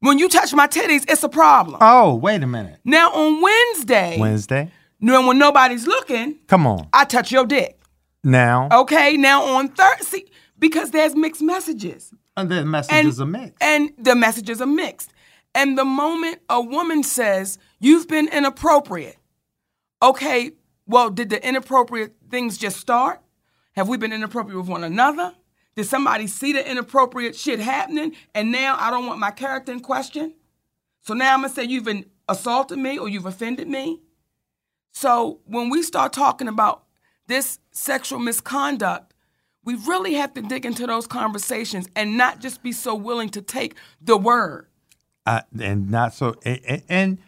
when 0.00 0.18
you 0.18 0.28
touch 0.28 0.52
my 0.54 0.66
titties, 0.66 1.04
it's 1.08 1.22
a 1.22 1.28
problem. 1.28 1.78
oh, 1.80 2.14
wait 2.14 2.42
a 2.42 2.46
minute. 2.46 2.78
now 2.84 3.10
on 3.12 3.40
Wednesday, 3.42 4.16
Wednesday. 4.18 4.70
when, 5.00 5.26
when 5.26 5.38
nobody's 5.38 5.86
looking, 5.86 6.36
Come 6.46 6.66
on. 6.66 6.88
I 6.92 7.04
touch 7.04 7.30
your 7.32 7.46
dick. 7.46 7.80
Now, 8.24 8.68
Okay, 8.72 9.16
now 9.16 9.44
on 9.56 9.68
Thursday, 9.68 10.24
because 10.58 10.90
there's 10.90 11.14
mixed 11.14 11.42
messages. 11.42 12.12
and 12.36 12.50
the 12.50 12.58
And, 12.58 12.70
messages 12.70 13.20
are 13.20 13.26
mixed. 13.26 13.56
And 13.62 13.90
the 13.98 14.14
messages 14.14 14.60
are 14.60 14.66
mixed. 14.66 15.10
And 15.54 15.78
the 15.78 15.84
moment 15.84 16.40
a 16.48 16.60
woman 16.60 17.02
says, 17.02 17.58
You've 17.80 18.06
been 18.08 18.28
inappropriate, 18.28 19.16
okay, 20.02 20.52
well, 20.86 21.10
did 21.10 21.30
the 21.30 21.46
inappropriate 21.46 22.14
things 22.30 22.58
just 22.58 22.78
start? 22.78 23.20
Have 23.72 23.88
we 23.88 23.96
been 23.96 24.12
inappropriate 24.12 24.58
with 24.58 24.68
one 24.68 24.82
another? 24.84 25.34
Did 25.78 25.86
somebody 25.86 26.26
see 26.26 26.52
the 26.52 26.68
inappropriate 26.68 27.36
shit 27.36 27.60
happening 27.60 28.16
and 28.34 28.50
now 28.50 28.76
I 28.80 28.90
don't 28.90 29.06
want 29.06 29.20
my 29.20 29.30
character 29.30 29.70
in 29.70 29.78
question? 29.78 30.34
So 31.02 31.14
now 31.14 31.32
I'm 31.32 31.42
gonna 31.42 31.54
say 31.54 31.62
you've 31.62 31.86
assaulted 32.28 32.80
me 32.80 32.98
or 32.98 33.08
you've 33.08 33.26
offended 33.26 33.68
me? 33.68 34.00
So 34.90 35.38
when 35.44 35.70
we 35.70 35.84
start 35.84 36.12
talking 36.12 36.48
about 36.48 36.82
this 37.28 37.60
sexual 37.70 38.18
misconduct, 38.18 39.14
we 39.62 39.76
really 39.76 40.14
have 40.14 40.34
to 40.34 40.42
dig 40.42 40.66
into 40.66 40.84
those 40.84 41.06
conversations 41.06 41.86
and 41.94 42.18
not 42.18 42.40
just 42.40 42.60
be 42.60 42.72
so 42.72 42.96
willing 42.96 43.28
to 43.28 43.40
take 43.40 43.76
the 44.00 44.16
word. 44.16 44.66
I, 45.26 45.44
and 45.62 45.88
not 45.92 46.12
so 46.12 46.34
and, 46.44 46.82
and 46.88 47.18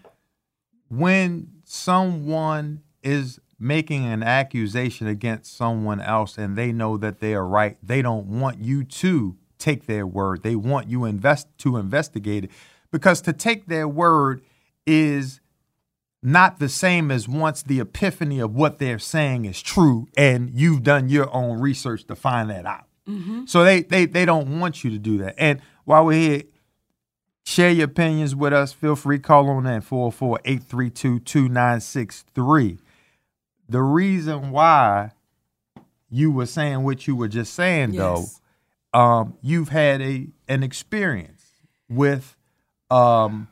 when 0.89 1.53
someone 1.63 2.83
is 3.05 3.39
making 3.61 4.07
an 4.07 4.23
accusation 4.23 5.07
against 5.07 5.57
someone 5.57 6.01
else 6.01 6.39
and 6.39 6.57
they 6.57 6.73
know 6.73 6.97
that 6.97 7.21
they 7.21 7.35
are 7.35 7.47
right. 7.47 7.77
They 7.83 8.03
don't 8.03 8.27
want 8.27 8.59
you 8.59 8.85
to 8.85 9.37
take 9.59 9.87
their 9.87 10.07
word. 10.07 10.43
They 10.43 10.57
want 10.57 10.89
you 10.89 11.05
invest 11.05 11.47
to 11.59 11.77
investigate 11.77 12.45
it 12.45 12.51
because 12.91 13.21
to 13.23 13.33
take 13.33 13.67
their 13.67 13.87
word 13.87 14.43
is 14.87 15.41
not 16.23 16.59
the 16.59 16.69
same 16.69 17.11
as 17.11 17.29
once 17.29 17.63
the 17.63 17.81
epiphany 17.81 18.41
of 18.41 18.55
what 18.55 18.79
they're 18.79 18.99
saying 18.99 19.45
is 19.45 19.61
true 19.61 20.09
and 20.17 20.51
you've 20.53 20.83
done 20.83 21.09
your 21.09 21.33
own 21.35 21.61
research 21.61 22.07
to 22.07 22.17
find 22.17 22.51
that 22.51 22.67
out. 22.67 22.85
Mm-hmm. 23.09 23.45
So 23.47 23.65
they, 23.65 23.83
they 23.83 24.07
they 24.07 24.25
don't 24.25 24.61
want 24.61 24.85
you 24.85 24.91
to 24.91 24.99
do 24.99 25.19
that. 25.19 25.35
And 25.39 25.61
while 25.85 26.05
we're 26.05 26.19
here 26.19 26.43
Share 27.51 27.71
your 27.71 27.87
opinions 27.87 28.37
with 28.37 28.53
us. 28.53 28.73
Feel 28.73 28.95
free 28.95 29.19
call 29.19 29.49
on 29.49 29.67
in 29.67 29.83
404-832-2963. 29.83 32.79
The 33.71 33.81
reason 33.83 34.51
why 34.51 35.13
you 36.11 36.31
were 36.33 36.47
saying 36.47 36.83
what 36.83 37.07
you 37.07 37.15
were 37.17 37.29
just 37.29 37.55
saying 37.55 37.95
Yes. 37.95 38.41
though, 38.93 38.99
um, 39.01 39.35
you've 39.41 39.69
had 39.69 40.03
a 40.03 40.29
an 40.49 40.63
experience 40.63 41.45
with 41.89 42.37
um 42.91 43.49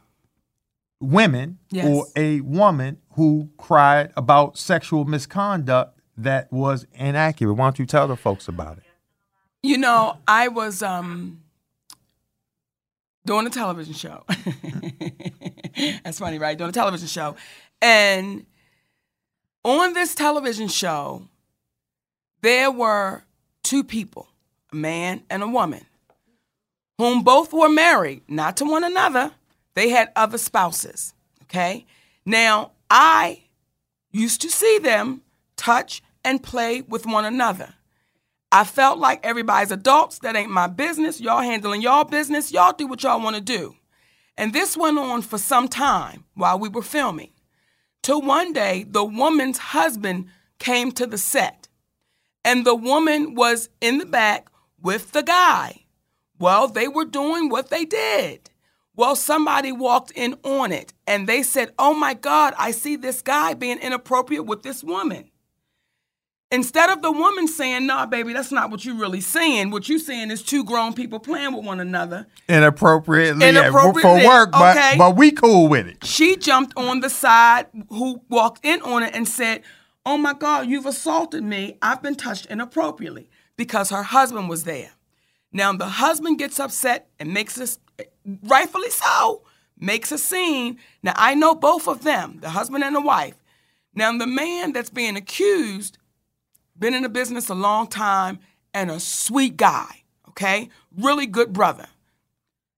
women 1.01 1.59
Yes. 1.71 1.87
or 1.87 2.07
a 2.17 2.41
woman 2.41 2.99
who 3.13 3.51
cried 3.57 4.13
about 4.17 4.59
sexual 4.59 5.05
misconduct 5.05 6.01
that 6.17 6.53
was 6.53 6.85
inaccurate. 6.95 7.55
Why 7.55 7.67
don't 7.67 7.79
you 7.79 7.87
tell 7.87 8.09
the 8.09 8.17
folks 8.17 8.49
about 8.49 8.79
it? 8.79 8.85
You 9.63 9.79
know, 9.79 10.19
I 10.27 10.49
was 10.49 10.83
um 10.83 11.43
doing 13.25 13.47
a 13.47 13.51
television 13.51 13.95
show. 13.95 14.25
That's 16.03 16.19
funny, 16.19 16.39
right? 16.39 16.59
Doing 16.59 16.71
a 16.71 16.73
television 16.73 17.07
show. 17.07 17.37
And 17.81 18.45
on 19.65 19.93
this 19.93 20.15
television 20.15 20.69
show, 20.69 21.23
there 22.43 22.71
were 22.71 23.25
two 23.63 23.85
people, 23.85 24.29
a 24.73 24.77
man 24.77 25.23
and 25.29 25.43
a 25.43 25.49
woman, 25.49 25.85
whom 26.99 27.23
both 27.23 27.53
were 27.53 27.69
married, 27.69 28.23
not 28.29 28.57
to 28.59 28.65
one 28.65 28.85
another. 28.85 29.33
They 29.75 29.91
had 29.91 30.13
other 30.17 30.39
spouses. 30.39 31.15
Okay? 31.45 31.87
Now, 32.25 32.73
I 32.91 33.45
used 34.11 34.43
to 34.43 34.51
see 34.51 34.79
them 34.79 35.23
touch 35.57 36.03
and 36.25 36.43
play 36.43 36.83
with 36.83 37.07
one 37.07 37.25
another. 37.25 37.75
I 38.51 38.65
felt 38.65 38.99
like 38.99 39.25
everybody's 39.25 39.71
adults. 39.71 40.19
That 40.21 40.37
ain't 40.37 40.51
my 40.51 40.67
business. 40.67 41.21
Y'all 41.21 41.43
handling 41.43 41.83
y'all 41.83 42.05
business. 42.05 42.53
Y'all 42.53 42.73
do 42.73 42.87
what 42.87 43.03
y'all 43.03 43.21
want 43.21 43.37
to 43.37 43.43
do. 43.43 43.77
And 44.37 44.53
this 44.53 44.77
went 44.77 44.99
on 44.99 45.23
for 45.23 45.37
some 45.39 45.69
time 45.69 46.25
while 46.35 46.59
we 46.59 46.69
were 46.69 46.83
filming. 46.83 47.31
Till 48.09 48.23
one 48.23 48.55
day, 48.55 48.87
the 48.89 49.05
woman's 49.05 49.59
husband 49.59 50.29
came 50.59 50.93
to 50.93 51.07
the 51.07 51.19
set, 51.19 51.69
and 52.43 52.65
the 52.65 52.75
woman 52.75 53.35
was 53.35 53.69
in 53.83 53.99
the 53.99 54.07
back 54.07 54.49
with 54.81 55.13
the 55.13 55.23
guy. 55.23 55.85
Well, 56.39 56.69
they 56.69 56.89
were 56.89 57.05
doing 57.05 57.51
what 57.51 57.69
they 57.69 57.85
did. 57.85 58.49
Well, 58.97 59.15
somebody 59.15 59.73
walked 59.73 60.11
in 60.13 60.37
on 60.43 60.73
it, 60.73 60.95
and 61.07 61.27
they 61.27 61.43
said, 61.43 61.75
Oh 61.79 61.93
my 61.93 62.15
God, 62.15 62.55
I 62.57 62.71
see 62.71 62.97
this 62.97 63.21
guy 63.21 63.53
being 63.53 63.79
inappropriate 63.79 64.47
with 64.47 64.63
this 64.63 64.83
woman. 64.83 65.31
Instead 66.51 66.89
of 66.89 67.03
the 67.03 67.13
woman 67.13 67.47
saying, 67.47 67.87
nah, 67.87 68.07
baby, 68.07 68.33
that's 68.33 68.51
not 68.51 68.71
what 68.71 68.83
you 68.83 68.99
really 68.99 69.21
saying. 69.21 69.71
What 69.71 69.89
you 69.89 69.99
saying 69.99 70.31
is 70.31 70.43
two 70.43 70.65
grown 70.65 70.95
people 70.95 71.19
playing 71.19 71.55
with 71.55 71.65
one 71.65 71.79
another. 71.79 72.27
Inappropriately, 72.49 73.47
Inappropriately, 73.47 74.01
for 74.01 74.27
work, 74.27 74.53
but 74.53 74.77
okay. 74.77 74.95
but 74.97 75.15
we 75.15 75.31
cool 75.31 75.69
with 75.69 75.87
it. 75.87 76.03
She 76.05 76.37
jumped 76.37 76.73
on 76.75 77.01
the 77.01 77.11
side 77.11 77.67
who 77.91 78.23
walked 78.31 78.65
in 78.65 78.81
on 78.81 79.03
it 79.03 79.15
and 79.15 79.29
said, 79.29 79.63
Oh 80.07 80.17
my 80.17 80.33
God, 80.33 80.69
you've 80.69 80.87
assaulted 80.87 81.45
me. 81.45 81.77
I've 81.83 82.03
been 82.03 82.15
touched 82.15 82.47
inappropriately 82.47 83.29
because 83.59 83.91
her 83.91 84.05
husband 84.05 84.49
was 84.49 84.65
there. 84.65 84.93
Now 85.53 85.75
the 85.75 85.85
husband 85.87 86.39
gets 86.39 86.59
upset 86.59 87.11
and 87.19 87.35
makes 87.35 87.61
us, 87.61 87.79
rightfully 88.43 88.89
so, 88.89 89.43
makes 89.79 90.13
a 90.13 90.19
scene. 90.19 90.79
Now 91.03 91.13
I 91.17 91.35
know 91.35 91.55
both 91.55 91.87
of 91.87 92.05
them, 92.05 92.39
the 92.41 92.51
husband 92.51 92.85
and 92.85 92.97
the 92.97 93.03
wife. 93.03 93.35
Now 93.95 94.17
the 94.17 94.27
man 94.27 94.73
that's 94.73 94.89
being 94.89 95.17
accused 95.17 95.98
been 96.79 96.95
in 96.95 97.03
the 97.03 97.09
business 97.09 97.49
a 97.49 97.55
long 97.55 97.87
time 97.87 98.39
and 98.75 98.91
a 98.91 99.01
sweet 99.01 99.57
guy, 99.57 100.03
okay? 100.29 100.69
Really 100.97 101.27
good 101.27 101.53
brother. 101.53 101.87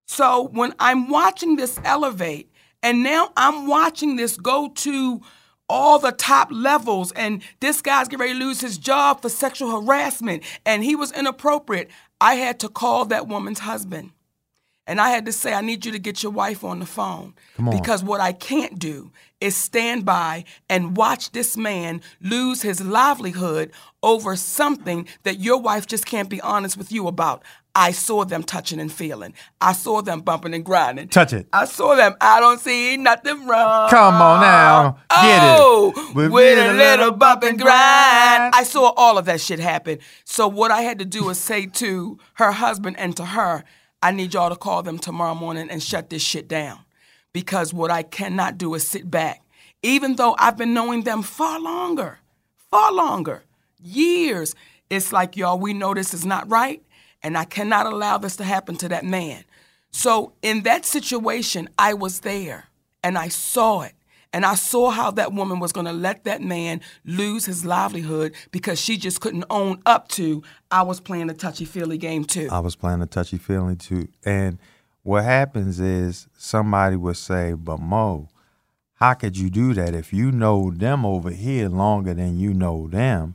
So 0.06 0.48
when 0.52 0.74
I'm 0.78 1.08
watching 1.08 1.56
this 1.56 1.78
elevate, 1.84 2.50
and 2.82 3.02
now 3.02 3.30
I'm 3.36 3.66
watching 3.66 4.16
this 4.16 4.36
go 4.36 4.68
to 4.68 5.20
all 5.68 5.98
the 5.98 6.12
top 6.12 6.48
levels, 6.50 7.12
and 7.12 7.42
this 7.60 7.80
guy's 7.80 8.08
getting 8.08 8.20
ready 8.20 8.32
to 8.32 8.44
lose 8.44 8.60
his 8.60 8.76
job 8.76 9.22
for 9.22 9.28
sexual 9.28 9.70
harassment, 9.80 10.42
and 10.66 10.82
he 10.82 10.96
was 10.96 11.12
inappropriate, 11.12 11.90
I 12.20 12.34
had 12.34 12.58
to 12.60 12.68
call 12.68 13.04
that 13.06 13.28
woman's 13.28 13.60
husband. 13.60 14.10
And 14.90 15.00
I 15.00 15.10
had 15.10 15.24
to 15.26 15.32
say, 15.32 15.54
I 15.54 15.60
need 15.60 15.86
you 15.86 15.92
to 15.92 16.00
get 16.00 16.20
your 16.24 16.32
wife 16.32 16.64
on 16.64 16.80
the 16.80 16.84
phone. 16.84 17.34
on. 17.60 17.70
Because 17.70 18.02
what 18.02 18.20
I 18.20 18.32
can't 18.32 18.76
do 18.76 19.12
is 19.40 19.56
stand 19.56 20.04
by 20.04 20.42
and 20.68 20.96
watch 20.96 21.30
this 21.30 21.56
man 21.56 22.02
lose 22.20 22.62
his 22.62 22.84
livelihood 22.84 23.70
over 24.02 24.34
something 24.34 25.06
that 25.22 25.38
your 25.38 25.58
wife 25.60 25.86
just 25.86 26.06
can't 26.06 26.28
be 26.28 26.40
honest 26.40 26.76
with 26.76 26.90
you 26.90 27.06
about. 27.06 27.44
I 27.72 27.92
saw 27.92 28.24
them 28.24 28.42
touching 28.42 28.80
and 28.80 28.92
feeling. 28.92 29.32
I 29.60 29.74
saw 29.74 30.02
them 30.02 30.22
bumping 30.22 30.54
and 30.54 30.64
grinding. 30.64 31.06
Touch 31.06 31.32
it. 31.32 31.46
I 31.52 31.66
saw 31.66 31.94
them. 31.94 32.16
I 32.20 32.40
don't 32.40 32.58
see 32.58 32.96
nothing 32.96 33.46
wrong. 33.46 33.90
Come 33.90 34.14
on 34.14 34.40
now. 34.40 34.98
Get 35.08 35.36
it. 35.36 35.56
oh, 35.60 36.12
With 36.16 36.32
With, 36.32 36.58
a 36.58 36.72
little 36.72 37.12
bump 37.12 37.44
and 37.44 37.56
grind. 37.56 38.54
I 38.56 38.64
saw 38.64 38.92
all 38.96 39.18
of 39.18 39.26
that 39.26 39.40
shit 39.40 39.60
happen. 39.60 40.00
So 40.24 40.48
what 40.48 40.72
I 40.72 40.82
had 40.82 40.98
to 40.98 41.04
do 41.04 41.26
was 41.26 41.38
say 41.38 41.66
to 41.66 42.18
her 42.34 42.50
husband 42.50 42.98
and 42.98 43.16
to 43.16 43.24
her, 43.24 43.62
I 44.02 44.12
need 44.12 44.34
y'all 44.34 44.50
to 44.50 44.56
call 44.56 44.82
them 44.82 44.98
tomorrow 44.98 45.34
morning 45.34 45.68
and 45.70 45.82
shut 45.82 46.10
this 46.10 46.22
shit 46.22 46.48
down. 46.48 46.80
Because 47.32 47.72
what 47.72 47.90
I 47.90 48.02
cannot 48.02 48.58
do 48.58 48.74
is 48.74 48.86
sit 48.86 49.10
back. 49.10 49.42
Even 49.82 50.16
though 50.16 50.34
I've 50.38 50.56
been 50.56 50.74
knowing 50.74 51.02
them 51.04 51.22
far 51.22 51.60
longer, 51.60 52.18
far 52.70 52.92
longer, 52.92 53.44
years. 53.82 54.54
It's 54.88 55.12
like, 55.12 55.36
y'all, 55.36 55.58
we 55.58 55.72
know 55.72 55.94
this 55.94 56.14
is 56.14 56.26
not 56.26 56.50
right, 56.50 56.82
and 57.22 57.36
I 57.36 57.44
cannot 57.44 57.86
allow 57.86 58.18
this 58.18 58.36
to 58.36 58.44
happen 58.44 58.76
to 58.76 58.88
that 58.88 59.04
man. 59.04 59.44
So 59.90 60.32
in 60.42 60.62
that 60.62 60.84
situation, 60.84 61.68
I 61.78 61.94
was 61.94 62.20
there 62.20 62.66
and 63.02 63.18
I 63.18 63.28
saw 63.28 63.82
it. 63.82 63.94
And 64.32 64.46
I 64.46 64.54
saw 64.54 64.90
how 64.90 65.10
that 65.12 65.32
woman 65.32 65.58
was 65.58 65.72
going 65.72 65.86
to 65.86 65.92
let 65.92 66.24
that 66.24 66.40
man 66.40 66.80
lose 67.04 67.46
his 67.46 67.64
livelihood 67.64 68.34
because 68.52 68.80
she 68.80 68.96
just 68.96 69.20
couldn't 69.20 69.44
own 69.50 69.82
up 69.86 70.08
to 70.08 70.42
I 70.70 70.82
was 70.82 71.00
playing 71.00 71.30
a 71.30 71.34
touchy 71.34 71.64
feely 71.64 71.98
game 71.98 72.24
too. 72.24 72.48
I 72.50 72.60
was 72.60 72.76
playing 72.76 73.02
a 73.02 73.06
touchy 73.06 73.38
feeling 73.38 73.76
too. 73.76 74.08
And 74.24 74.58
what 75.02 75.24
happens 75.24 75.80
is 75.80 76.28
somebody 76.38 76.94
would 76.94 77.16
say, 77.16 77.54
But 77.54 77.80
Mo, 77.80 78.28
how 78.94 79.14
could 79.14 79.36
you 79.36 79.50
do 79.50 79.74
that 79.74 79.94
if 79.94 80.12
you 80.12 80.30
know 80.30 80.70
them 80.70 81.04
over 81.04 81.30
here 81.30 81.68
longer 81.68 82.14
than 82.14 82.38
you 82.38 82.54
know 82.54 82.86
them? 82.86 83.34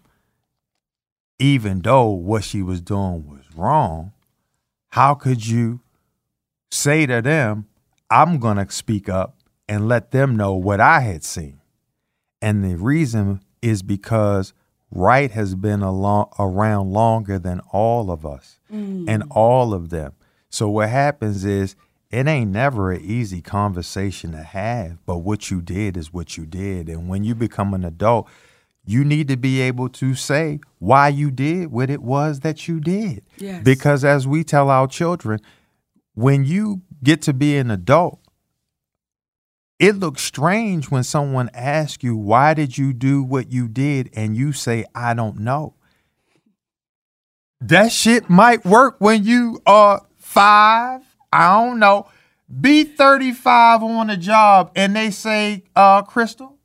Even 1.39 1.81
though 1.81 2.09
what 2.09 2.45
she 2.45 2.61
was 2.61 2.79
doing 2.79 3.27
was 3.27 3.43
wrong, 3.53 4.13
how 4.89 5.13
could 5.13 5.45
you 5.45 5.81
say 6.71 7.05
to 7.05 7.21
them, 7.21 7.67
I'm 8.09 8.39
going 8.39 8.57
to 8.57 8.71
speak 8.71 9.09
up 9.09 9.34
and 9.67 9.87
let 9.87 10.11
them 10.11 10.35
know 10.35 10.53
what 10.53 10.79
I 10.79 11.01
had 11.01 11.23
seen? 11.23 11.61
And 12.41 12.63
the 12.63 12.77
reason 12.77 13.41
is 13.61 13.81
because 13.81 14.53
right 14.91 15.31
has 15.31 15.55
been 15.55 15.81
along, 15.81 16.29
around 16.39 16.91
longer 16.91 17.39
than 17.39 17.59
all 17.71 18.11
of 18.11 18.25
us 18.25 18.59
mm. 18.71 19.05
and 19.07 19.23
all 19.31 19.73
of 19.73 19.89
them. 19.89 20.13
So 20.49 20.69
what 20.69 20.89
happens 20.89 21.43
is 21.43 21.75
it 22.11 22.27
ain't 22.27 22.51
never 22.51 22.91
an 22.91 23.01
easy 23.01 23.41
conversation 23.41 24.31
to 24.31 24.43
have, 24.43 25.05
but 25.05 25.17
what 25.17 25.51
you 25.51 25.61
did 25.61 25.97
is 25.97 26.13
what 26.13 26.37
you 26.37 26.45
did. 26.45 26.87
And 26.87 27.09
when 27.09 27.23
you 27.23 27.35
become 27.35 27.73
an 27.73 27.83
adult, 27.83 28.29
you 28.85 29.03
need 29.03 29.27
to 29.29 29.37
be 29.37 29.61
able 29.61 29.89
to 29.89 30.13
say 30.13 30.59
why 30.79 31.09
you 31.09 31.31
did 31.31 31.71
what 31.71 31.89
it 31.89 32.01
was 32.01 32.41
that 32.41 32.67
you 32.67 32.79
did. 32.79 33.23
Yes. 33.37 33.63
Because 33.63 34.05
as 34.05 34.27
we 34.27 34.43
tell 34.43 34.69
our 34.69 34.87
children, 34.87 35.39
when 36.13 36.45
you 36.45 36.81
get 37.03 37.21
to 37.23 37.33
be 37.33 37.57
an 37.57 37.71
adult, 37.71 38.19
it 39.79 39.97
looks 39.97 40.21
strange 40.21 40.89
when 40.89 41.03
someone 41.03 41.49
asks 41.53 42.03
you, 42.03 42.15
why 42.15 42.53
did 42.53 42.77
you 42.77 42.93
do 42.93 43.21
what 43.23 43.51
you 43.51 43.67
did? 43.67 44.09
And 44.13 44.35
you 44.35 44.53
say, 44.53 44.85
I 44.95 45.13
don't 45.13 45.39
know. 45.39 45.75
That 47.59 47.91
shit 47.91 48.29
might 48.29 48.65
work 48.65 48.97
when 48.99 49.23
you 49.23 49.61
are 49.65 50.05
five. 50.17 51.01
I 51.31 51.53
don't 51.53 51.79
know. 51.79 52.07
Be 52.61 52.83
35 52.83 53.83
on 53.83 54.09
a 54.09 54.17
job 54.17 54.71
and 54.75 54.95
they 54.95 55.09
say, 55.11 55.63
uh, 55.75 56.03
Crystal, 56.03 56.57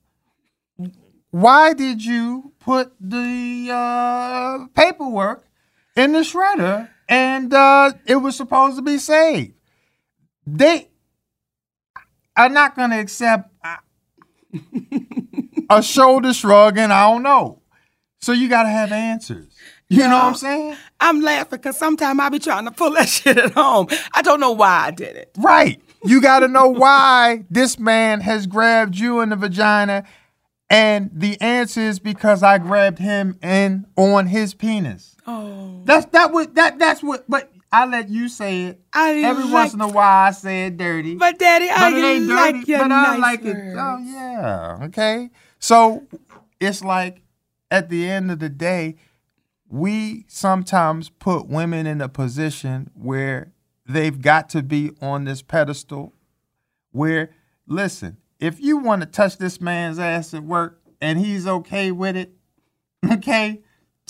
why 1.30 1.72
did 1.72 2.04
you 2.04 2.52
put 2.60 2.92
the 3.00 3.70
uh, 3.72 4.66
paperwork 4.74 5.46
in 5.96 6.12
the 6.12 6.18
shredder 6.20 6.88
and 7.08 7.52
uh, 7.54 7.92
it 8.04 8.16
was 8.16 8.36
supposed 8.36 8.76
to 8.76 8.82
be 8.82 8.98
saved? 8.98 9.54
They 10.46 10.89
are 12.47 12.49
not 12.49 12.76
going 12.76 12.90
to 12.90 12.99
accept 12.99 13.50
a 15.70 15.82
shoulder 15.82 16.32
shrug 16.32 16.78
and 16.78 16.92
I 16.92 17.11
don't 17.11 17.23
know. 17.23 17.62
So 18.20 18.32
you 18.32 18.49
got 18.49 18.64
to 18.64 18.68
have 18.68 18.92
answers. 18.92 19.47
You 19.88 20.00
know 20.00 20.11
what 20.11 20.25
I'm 20.25 20.35
saying? 20.35 20.76
I'm 21.00 21.20
laughing 21.20 21.59
because 21.59 21.76
sometimes 21.76 22.20
I 22.20 22.28
be 22.28 22.38
trying 22.38 22.64
to 22.66 22.70
pull 22.70 22.92
that 22.92 23.09
shit 23.09 23.37
at 23.38 23.52
home. 23.52 23.88
I 24.12 24.23
don't 24.23 24.38
know 24.40 24.52
why 24.52 24.87
I 24.87 24.90
did 24.92 25.16
it. 25.16 25.30
Right. 25.38 25.80
You 26.04 26.20
got 26.20 26.40
to 26.40 26.49
know 26.49 26.68
why 26.68 27.44
this 27.50 27.78
man 27.78 28.20
has 28.20 28.47
grabbed 28.47 28.97
you 28.97 29.20
in 29.20 29.30
the 29.30 29.37
vagina. 29.37 30.04
And 30.68 31.11
the 31.12 31.40
answer 31.40 31.80
is 31.80 31.99
because 31.99 32.44
I 32.44 32.59
grabbed 32.59 33.00
him 33.00 33.37
in 33.42 33.87
on 33.97 34.28
his 34.28 34.54
penis. 34.54 35.16
Oh, 35.26 35.82
That's 35.85 36.06
that 36.06 36.32
what 36.32 36.54
that 36.54 36.78
that's 36.78 37.02
what 37.02 37.25
but 37.28 37.50
I 37.72 37.86
let 37.86 38.08
you 38.08 38.28
say 38.28 38.64
it. 38.64 38.80
I 38.92 39.12
didn't 39.14 39.30
Every 39.30 39.44
like- 39.44 39.52
once 39.52 39.74
in 39.74 39.80
a 39.80 39.88
while 39.88 40.26
I 40.28 40.30
say 40.32 40.66
it 40.66 40.76
dirty. 40.76 41.14
but 41.14 41.38
Daddy, 41.38 41.68
I 41.70 41.90
but 41.90 41.98
it 41.98 42.04
ain't 42.04 42.26
like 42.26 42.54
dirty. 42.56 42.70
your 42.72 42.78
But 42.80 42.92
I 42.92 43.02
nice 43.16 43.20
like 43.20 43.44
it. 43.44 43.56
Oh, 43.56 43.60
words. 43.64 43.78
Oh 43.78 43.98
yeah. 44.12 44.78
Okay. 44.86 45.30
So 45.58 46.06
it's 46.58 46.82
like 46.82 47.22
at 47.70 47.88
the 47.88 48.08
end 48.10 48.30
of 48.30 48.38
the 48.40 48.48
day, 48.48 48.96
we 49.68 50.24
sometimes 50.28 51.10
put 51.10 51.46
women 51.46 51.86
in 51.86 52.00
a 52.00 52.08
position 52.08 52.90
where 52.94 53.52
they've 53.86 54.20
got 54.20 54.48
to 54.50 54.62
be 54.62 54.90
on 55.00 55.24
this 55.24 55.42
pedestal 55.42 56.12
where 56.90 57.30
listen, 57.68 58.16
if 58.40 58.58
you 58.60 58.78
want 58.78 59.02
to 59.02 59.06
touch 59.06 59.36
this 59.38 59.60
man's 59.60 59.98
ass 60.00 60.34
at 60.34 60.42
work 60.42 60.80
and 61.00 61.20
he's 61.20 61.46
okay 61.46 61.92
with 61.92 62.16
it, 62.16 62.32
okay, 63.12 63.60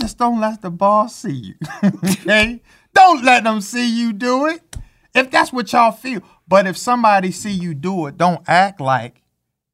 just 0.01 0.17
don't 0.17 0.41
let 0.41 0.63
the 0.63 0.71
boss 0.71 1.15
see 1.15 1.33
you. 1.33 1.55
okay? 2.11 2.63
Don't 2.95 3.25
let 3.25 3.45
them 3.45 3.61
see 3.61 3.89
you 3.89 4.13
do 4.13 4.47
it. 4.47 4.77
If 5.15 5.31
that's 5.31 5.53
what 5.53 5.73
y'all 5.73 5.93
feel. 5.93 6.23
But 6.47 6.67
if 6.67 6.77
somebody 6.77 7.31
see 7.31 7.51
you 7.51 7.75
do 7.75 8.07
it, 8.07 8.17
don't 8.17 8.43
act 8.49 8.81
like 8.81 9.23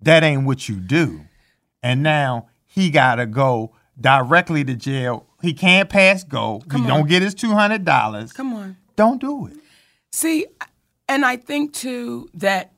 that 0.02 0.22
ain't 0.22 0.44
what 0.44 0.68
you 0.68 0.76
do. 0.76 1.22
And 1.82 2.02
now 2.02 2.48
he 2.64 2.90
gotta 2.90 3.26
go 3.26 3.74
directly 3.98 4.64
to 4.64 4.74
jail. 4.74 5.26
He 5.42 5.52
can't 5.52 5.88
pass 5.88 6.24
go. 6.24 6.62
he 6.72 6.84
don't 6.86 7.08
get 7.08 7.22
his 7.22 7.34
two 7.34 7.52
hundred 7.52 7.84
dollars. 7.84 8.32
Come 8.32 8.54
on. 8.54 8.76
Don't 8.96 9.20
do 9.20 9.46
it. 9.46 9.56
See, 10.12 10.46
and 11.08 11.24
I 11.24 11.36
think 11.36 11.72
too 11.72 12.28
that 12.34 12.72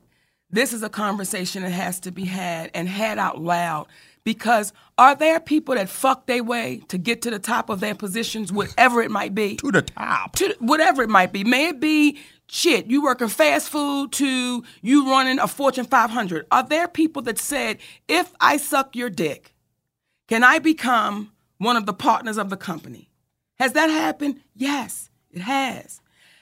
this 0.49 0.73
is 0.73 0.83
a 0.83 0.89
conversation 0.89 1.63
that 1.63 1.71
has 1.71 1.99
to 2.01 2.11
be 2.11 2.25
had 2.25 2.71
and 2.73 2.87
had 2.87 3.17
out 3.17 3.41
loud 3.41 3.87
because 4.29 4.73
are 4.99 5.15
there 5.15 5.39
people 5.39 5.73
that 5.73 5.89
fuck 5.89 6.27
their 6.27 6.43
way 6.43 6.83
to 6.89 6.99
get 6.99 7.23
to 7.23 7.31
the 7.31 7.39
top 7.39 7.67
of 7.67 7.79
their 7.79 7.95
positions, 7.95 8.53
whatever 8.53 9.01
it 9.01 9.09
might 9.09 9.33
be? 9.33 9.55
To 9.55 9.71
the 9.71 9.81
top. 9.81 10.35
to 10.35 10.55
whatever 10.59 11.01
it 11.01 11.09
might 11.09 11.33
be. 11.33 11.43
May 11.43 11.69
it 11.69 11.79
be 11.79 12.19
shit, 12.47 12.85
you 12.85 13.01
working 13.01 13.27
fast 13.27 13.69
food 13.69 14.11
to 14.11 14.63
you 14.83 15.09
running 15.09 15.39
a 15.39 15.47
Fortune 15.47 15.85
500. 15.85 16.45
Are 16.51 16.61
there 16.61 16.87
people 16.87 17.23
that 17.23 17.39
said, 17.39 17.79
if 18.07 18.31
I 18.39 18.57
suck 18.57 18.95
your 18.95 19.09
dick, 19.09 19.55
can 20.27 20.43
I 20.43 20.59
become 20.59 21.31
one 21.57 21.75
of 21.75 21.87
the 21.87 21.93
partners 21.93 22.37
of 22.37 22.51
the 22.51 22.57
company? 22.57 23.09
Has 23.57 23.73
that 23.73 23.89
happened? 23.89 24.41
Yes, 24.53 25.09
it 25.31 25.41
has. 25.41 26.01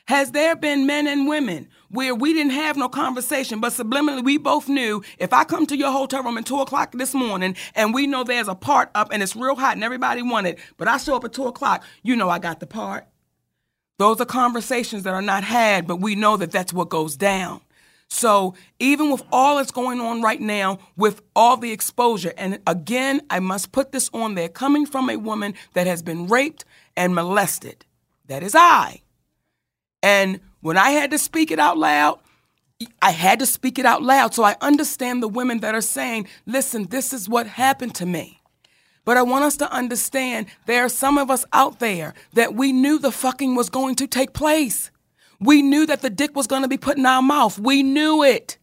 Has 0.09 0.31
there 0.31 0.57
been 0.57 0.85
men 0.85 1.07
and 1.07 1.25
women 1.25 1.69
where 1.89 2.13
we 2.13 2.33
didn't 2.33 2.51
have 2.51 2.77
no 2.77 2.89
conversation, 2.89 3.59
but 3.59 3.73
subliminally 3.73 4.23
we 4.23 4.37
both 4.37 4.67
knew 4.67 5.03
if 5.17 5.33
I 5.33 5.43
come 5.43 5.65
to 5.67 5.77
your 5.77 5.91
hotel 5.91 6.23
room 6.23 6.37
at 6.37 6.45
2 6.45 6.59
o'clock 6.61 6.91
this 6.93 7.13
morning 7.13 7.55
and 7.75 7.93
we 7.93 8.07
know 8.07 8.23
there's 8.23 8.47
a 8.47 8.55
part 8.55 8.89
up 8.95 9.09
and 9.11 9.23
it's 9.23 9.35
real 9.35 9.55
hot 9.55 9.75
and 9.75 9.83
everybody 9.83 10.21
want 10.21 10.47
it, 10.47 10.59
but 10.77 10.87
I 10.87 10.97
show 10.97 11.15
up 11.15 11.23
at 11.23 11.33
2 11.33 11.47
o'clock, 11.47 11.83
you 12.03 12.15
know 12.15 12.29
I 12.29 12.39
got 12.39 12.59
the 12.59 12.67
part. 12.67 13.07
Those 13.99 14.21
are 14.21 14.25
conversations 14.25 15.03
that 15.03 15.13
are 15.13 15.21
not 15.21 15.43
had, 15.43 15.87
but 15.87 15.99
we 15.99 16.15
know 16.15 16.37
that 16.37 16.51
that's 16.51 16.73
what 16.73 16.89
goes 16.89 17.15
down. 17.15 17.61
So 18.09 18.53
even 18.79 19.11
with 19.11 19.23
all 19.31 19.57
that's 19.57 19.71
going 19.71 19.99
on 19.99 20.21
right 20.21 20.39
now, 20.39 20.79
with 20.95 21.21
all 21.35 21.57
the 21.57 21.71
exposure, 21.71 22.33
and 22.37 22.59
again, 22.65 23.21
I 23.29 23.39
must 23.39 23.71
put 23.71 23.91
this 23.91 24.09
on 24.13 24.35
there, 24.35 24.49
coming 24.49 24.85
from 24.85 25.09
a 25.09 25.17
woman 25.17 25.55
that 25.73 25.87
has 25.87 26.01
been 26.01 26.27
raped 26.27 26.63
and 26.95 27.13
molested. 27.13 27.85
That 28.27 28.43
is 28.43 28.55
I. 28.55 29.01
And 30.01 30.39
when 30.61 30.77
I 30.77 30.91
had 30.91 31.11
to 31.11 31.17
speak 31.17 31.51
it 31.51 31.59
out 31.59 31.77
loud, 31.77 32.19
I 33.01 33.11
had 33.11 33.39
to 33.39 33.45
speak 33.45 33.79
it 33.79 33.85
out 33.85 34.03
loud 34.03 34.33
so 34.33 34.43
I 34.43 34.55
understand 34.61 35.23
the 35.23 35.27
women 35.27 35.59
that 35.61 35.73
are 35.73 35.81
saying, 35.81 36.27
listen, 36.45 36.87
this 36.87 37.11
is 37.11 37.27
what 37.27 37.47
happened 37.47 37.95
to 37.95 38.05
me. 38.05 38.39
But 39.03 39.17
I 39.17 39.23
want 39.23 39.45
us 39.45 39.57
to 39.57 39.71
understand 39.71 40.47
there 40.65 40.83
are 40.83 40.89
some 40.89 41.17
of 41.17 41.31
us 41.31 41.45
out 41.53 41.79
there 41.79 42.13
that 42.33 42.53
we 42.53 42.73
knew 42.73 42.99
the 42.99 43.11
fucking 43.11 43.55
was 43.55 43.69
going 43.69 43.95
to 43.95 44.07
take 44.07 44.33
place. 44.33 44.91
We 45.39 45.61
knew 45.61 45.85
that 45.85 46.01
the 46.01 46.09
dick 46.09 46.35
was 46.35 46.45
going 46.45 46.63
to 46.63 46.67
be 46.67 46.77
put 46.77 46.97
in 46.97 47.05
our 47.05 47.21
mouth. 47.21 47.57
We 47.57 47.83
knew 47.83 48.23
it. 48.23 48.57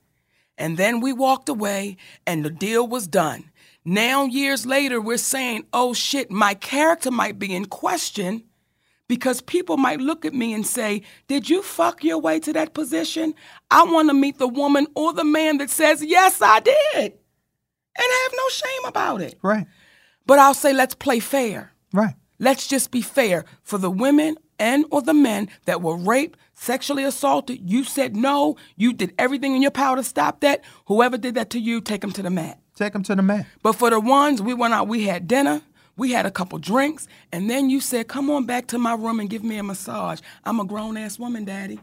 And 0.59 0.77
then 0.77 1.01
we 1.01 1.13
walked 1.13 1.49
away 1.49 1.97
and 2.27 2.45
the 2.45 2.51
deal 2.51 2.87
was 2.87 3.07
done. 3.07 3.51
Now, 3.85 4.27
years 4.27 4.65
later, 4.65 5.01
we're 5.01 5.17
saying, 5.17 5.67
oh 5.73 5.95
shit, 5.95 6.31
my 6.31 6.55
character 6.55 7.11
might 7.11 7.39
be 7.39 7.55
in 7.55 7.65
question 7.67 8.45
because 9.09 9.41
people 9.41 9.77
might 9.77 10.01
look 10.01 10.25
at 10.25 10.35
me 10.35 10.53
and 10.53 10.67
say, 10.67 11.03
Did 11.27 11.49
you 11.49 11.63
fuck 11.63 12.03
your 12.05 12.19
way 12.19 12.41
to 12.41 12.53
that 12.53 12.75
position? 12.75 13.35
I 13.71 13.85
want 13.85 14.09
to 14.09 14.15
meet 14.15 14.39
the 14.39 14.49
woman 14.49 14.87
or 14.95 15.13
the 15.13 15.25
man 15.25 15.59
that 15.59 15.71
says, 15.71 16.03
Yes, 16.03 16.41
I 16.41 16.61
did, 16.61 16.75
and 16.97 17.13
have 17.97 18.33
no 18.37 18.49
shame 18.49 18.85
about 18.87 19.21
it. 19.21 19.39
Right. 19.43 19.67
But 20.27 20.39
I'll 20.39 20.55
say, 20.55 20.73
Let's 20.73 20.95
play 20.95 21.21
fair. 21.21 21.73
Right. 21.93 22.15
Let's 22.39 22.67
just 22.67 22.91
be 22.91 23.01
fair 23.01 23.45
for 23.63 23.79
the 23.79 23.91
women 23.91 24.37
and 24.59 24.85
or 24.91 25.03
the 25.03 25.15
men 25.15 25.49
that 25.67 25.83
were 25.83 25.97
raped, 25.97 26.39
sexually 26.55 27.05
assaulted. 27.05 27.59
You 27.71 27.85
said 27.85 28.17
no. 28.17 28.57
You 28.77 28.93
did 28.93 29.15
everything 29.19 29.55
in 29.55 29.63
your 29.63 29.71
power 29.71 29.97
to 29.97 30.03
stop 30.03 30.41
that. 30.41 30.63
Whoever 30.87 31.19
did 31.19 31.35
that 31.37 31.51
to 31.51 31.59
you, 31.59 31.81
take 31.81 32.01
them 32.01 32.13
to 32.13 32.23
the 32.23 32.31
mat. 32.31 32.61
Take 32.75 32.93
them 32.93 33.03
to 33.05 33.15
the 33.15 33.23
mat. 33.23 33.47
But 33.63 33.75
for 33.75 33.91
the 33.91 34.01
ones 34.01 34.43
we 34.43 34.55
went 34.55 34.75
out, 34.75 34.89
we 34.89 35.05
had 35.05 35.29
dinner, 35.29 35.63
we 35.97 36.13
had 36.13 36.27
a 36.27 36.31
couple 36.31 36.59
drinks, 36.59 37.07
and 37.33 37.49
then 37.49 37.71
you 37.71 37.81
said, 37.81 38.09
"Come 38.09 38.31
on 38.31 38.47
back 38.47 38.67
to 38.69 38.79
my 38.79 38.95
room 38.95 39.21
and 39.21 39.31
give 39.31 39.45
me 39.45 39.59
a 39.59 39.63
massage." 39.63 40.21
I'm 40.45 40.61
a 40.61 40.65
grown 40.65 40.97
ass 40.97 41.19
woman, 41.19 41.45
Daddy. 41.45 41.81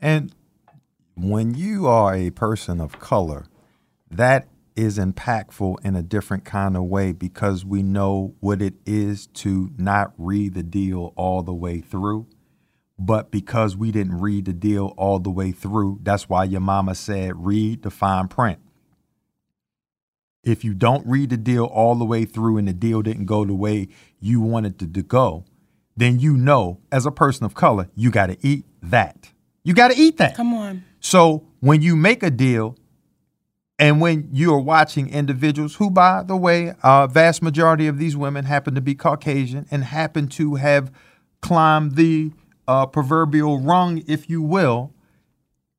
And 0.00 0.34
when 1.16 1.54
you 1.54 1.86
are 1.86 2.14
a 2.14 2.30
person 2.30 2.80
of 2.80 2.98
color, 2.98 3.46
that 4.10 4.48
is 4.76 4.98
impactful 4.98 5.76
in 5.84 5.94
a 5.94 6.02
different 6.02 6.44
kind 6.44 6.76
of 6.76 6.84
way 6.84 7.12
because 7.12 7.64
we 7.64 7.82
know 7.82 8.34
what 8.40 8.62
it 8.62 8.74
is 8.86 9.26
to 9.26 9.70
not 9.76 10.12
read 10.16 10.54
the 10.54 10.62
deal 10.62 11.12
all 11.16 11.42
the 11.42 11.52
way 11.52 11.80
through. 11.80 12.26
But 12.98 13.30
because 13.30 13.76
we 13.76 13.90
didn't 13.92 14.20
read 14.20 14.44
the 14.44 14.52
deal 14.52 14.94
all 14.96 15.18
the 15.18 15.30
way 15.30 15.52
through, 15.52 16.00
that's 16.02 16.28
why 16.28 16.44
your 16.44 16.60
mama 16.60 16.94
said, 16.94 17.44
read 17.44 17.82
the 17.82 17.90
fine 17.90 18.28
print. 18.28 18.58
If 20.42 20.64
you 20.64 20.74
don't 20.74 21.06
read 21.06 21.30
the 21.30 21.36
deal 21.36 21.64
all 21.64 21.94
the 21.94 22.04
way 22.04 22.24
through 22.24 22.56
and 22.56 22.66
the 22.66 22.72
deal 22.72 23.02
didn't 23.02 23.26
go 23.26 23.44
the 23.44 23.54
way 23.54 23.88
you 24.20 24.40
wanted 24.40 24.80
it 24.80 24.94
to 24.94 25.02
go, 25.02 25.44
then 25.96 26.18
you 26.18 26.36
know, 26.36 26.80
as 26.90 27.04
a 27.04 27.10
person 27.10 27.44
of 27.44 27.54
color, 27.54 27.90
you 27.94 28.10
got 28.10 28.26
to 28.28 28.36
eat 28.40 28.64
that. 28.82 29.30
You 29.64 29.74
got 29.74 29.90
to 29.90 29.98
eat 29.98 30.16
that. 30.16 30.34
Come 30.34 30.54
on. 30.54 30.84
So 31.00 31.46
when 31.60 31.82
you 31.82 31.94
make 31.94 32.22
a 32.22 32.30
deal, 32.30 32.76
and 33.78 34.00
when 34.00 34.28
you 34.32 34.52
are 34.52 34.60
watching 34.60 35.08
individuals 35.08 35.76
who, 35.76 35.90
by 35.90 36.22
the 36.22 36.36
way, 36.36 36.74
a 36.82 37.08
vast 37.08 37.42
majority 37.42 37.86
of 37.86 37.98
these 37.98 38.14
women 38.14 38.44
happen 38.44 38.74
to 38.74 38.80
be 38.82 38.94
Caucasian 38.94 39.66
and 39.70 39.84
happen 39.84 40.28
to 40.28 40.56
have 40.56 40.92
climbed 41.40 41.96
the 41.96 42.30
uh, 42.68 42.84
proverbial 42.86 43.58
rung, 43.58 44.02
if 44.06 44.28
you 44.28 44.42
will, 44.42 44.92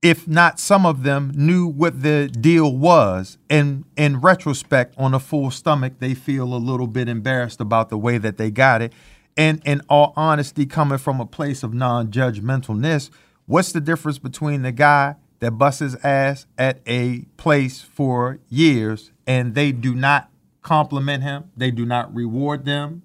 if 0.02 0.28
not 0.28 0.60
some 0.60 0.86
of 0.86 1.04
them, 1.04 1.32
knew 1.36 1.68
what 1.68 2.02
the 2.02 2.28
deal 2.28 2.76
was. 2.76 3.38
And 3.50 3.86
in 3.96 4.20
retrospect, 4.20 4.96
on 4.98 5.14
a 5.14 5.20
full 5.20 5.52
stomach, 5.52 5.94
they 6.00 6.16
feel 6.16 6.54
a 6.54 6.58
little 6.58 6.88
bit 6.88 7.08
embarrassed 7.08 7.62
about 7.62 7.90
the 7.90 7.98
way 7.98 8.18
that 8.18 8.38
they 8.38 8.50
got 8.50 8.82
it. 8.82 8.94
And 9.38 9.62
in 9.64 9.82
all 9.90 10.14
honesty, 10.16 10.66
coming 10.66 10.98
from 10.98 11.20
a 11.22 11.26
place 11.26 11.64
of 11.64 11.74
non 11.74 12.12
judgmentalness, 12.12 13.10
what's 13.46 13.72
the 13.72 13.82
difference 13.82 14.18
between 14.18 14.64
the 14.64 14.72
guy 14.72 15.16
that 15.40 15.52
busts 15.52 15.96
ass 16.04 16.46
at 16.58 16.82
a 16.88 17.26
place 17.38 17.82
for 17.82 18.40
years 18.50 19.12
and 19.26 19.56
they 19.56 19.72
do 19.72 19.96
not 19.96 20.30
compliment 20.62 21.24
him, 21.24 21.46
they 21.56 21.72
do 21.72 21.86
not 21.86 22.14
reward 22.14 22.66
them, 22.66 23.04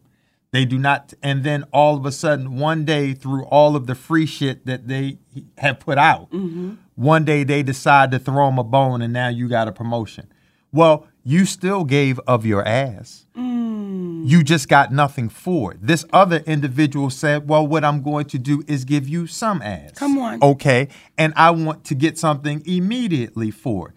they 0.57 0.65
do 0.65 0.79
not, 0.79 1.13
and 1.23 1.45
then 1.45 1.65
all 1.73 1.97
of 1.97 2.07
a 2.07 2.13
sudden, 2.13 2.57
one 2.57 2.85
day, 2.85 3.13
through 3.13 3.45
all 3.45 3.77
of 3.77 3.87
the 3.87 3.95
free 3.95 4.27
shit 4.27 4.65
that 4.67 4.89
they 4.89 5.19
have 5.59 5.79
put 5.79 5.99
out, 5.99 6.31
mm-hmm. 6.31 6.75
one 6.95 7.25
day 7.25 7.45
they 7.45 7.63
decide 7.63 8.11
to 8.13 8.19
throw 8.19 8.49
him 8.49 8.59
a 8.59 8.65
bone, 8.65 9.03
and 9.03 9.13
now 9.13 9.29
you 9.29 9.49
got 9.49 9.69
a 9.69 9.73
promotion. 9.73 10.33
Well, 10.73 11.07
you 11.23 11.45
still 11.45 11.85
gave 11.85 12.19
of 12.21 12.47
your 12.47 12.67
ass. 12.67 13.27
Mm. 13.37 14.27
You 14.27 14.43
just 14.43 14.69
got 14.69 14.93
nothing 14.93 15.29
for 15.29 15.73
it. 15.73 15.79
This 15.81 16.05
other 16.13 16.39
individual 16.47 17.11
said, 17.11 17.49
Well, 17.49 17.67
what 17.67 17.85
I'm 17.85 18.03
going 18.03 18.27
to 18.27 18.39
do 18.39 18.63
is 18.67 18.85
give 18.85 19.09
you 19.09 19.27
some 19.27 19.63
ass. 19.63 19.93
Come 19.93 20.19
on. 20.19 20.43
Okay. 20.43 20.89
And 21.19 21.33
I 21.37 21.51
want 21.51 21.85
to 21.85 21.95
get 21.95 22.19
something 22.19 22.63
immediately 22.67 23.51
for 23.51 23.89
it. 23.89 23.95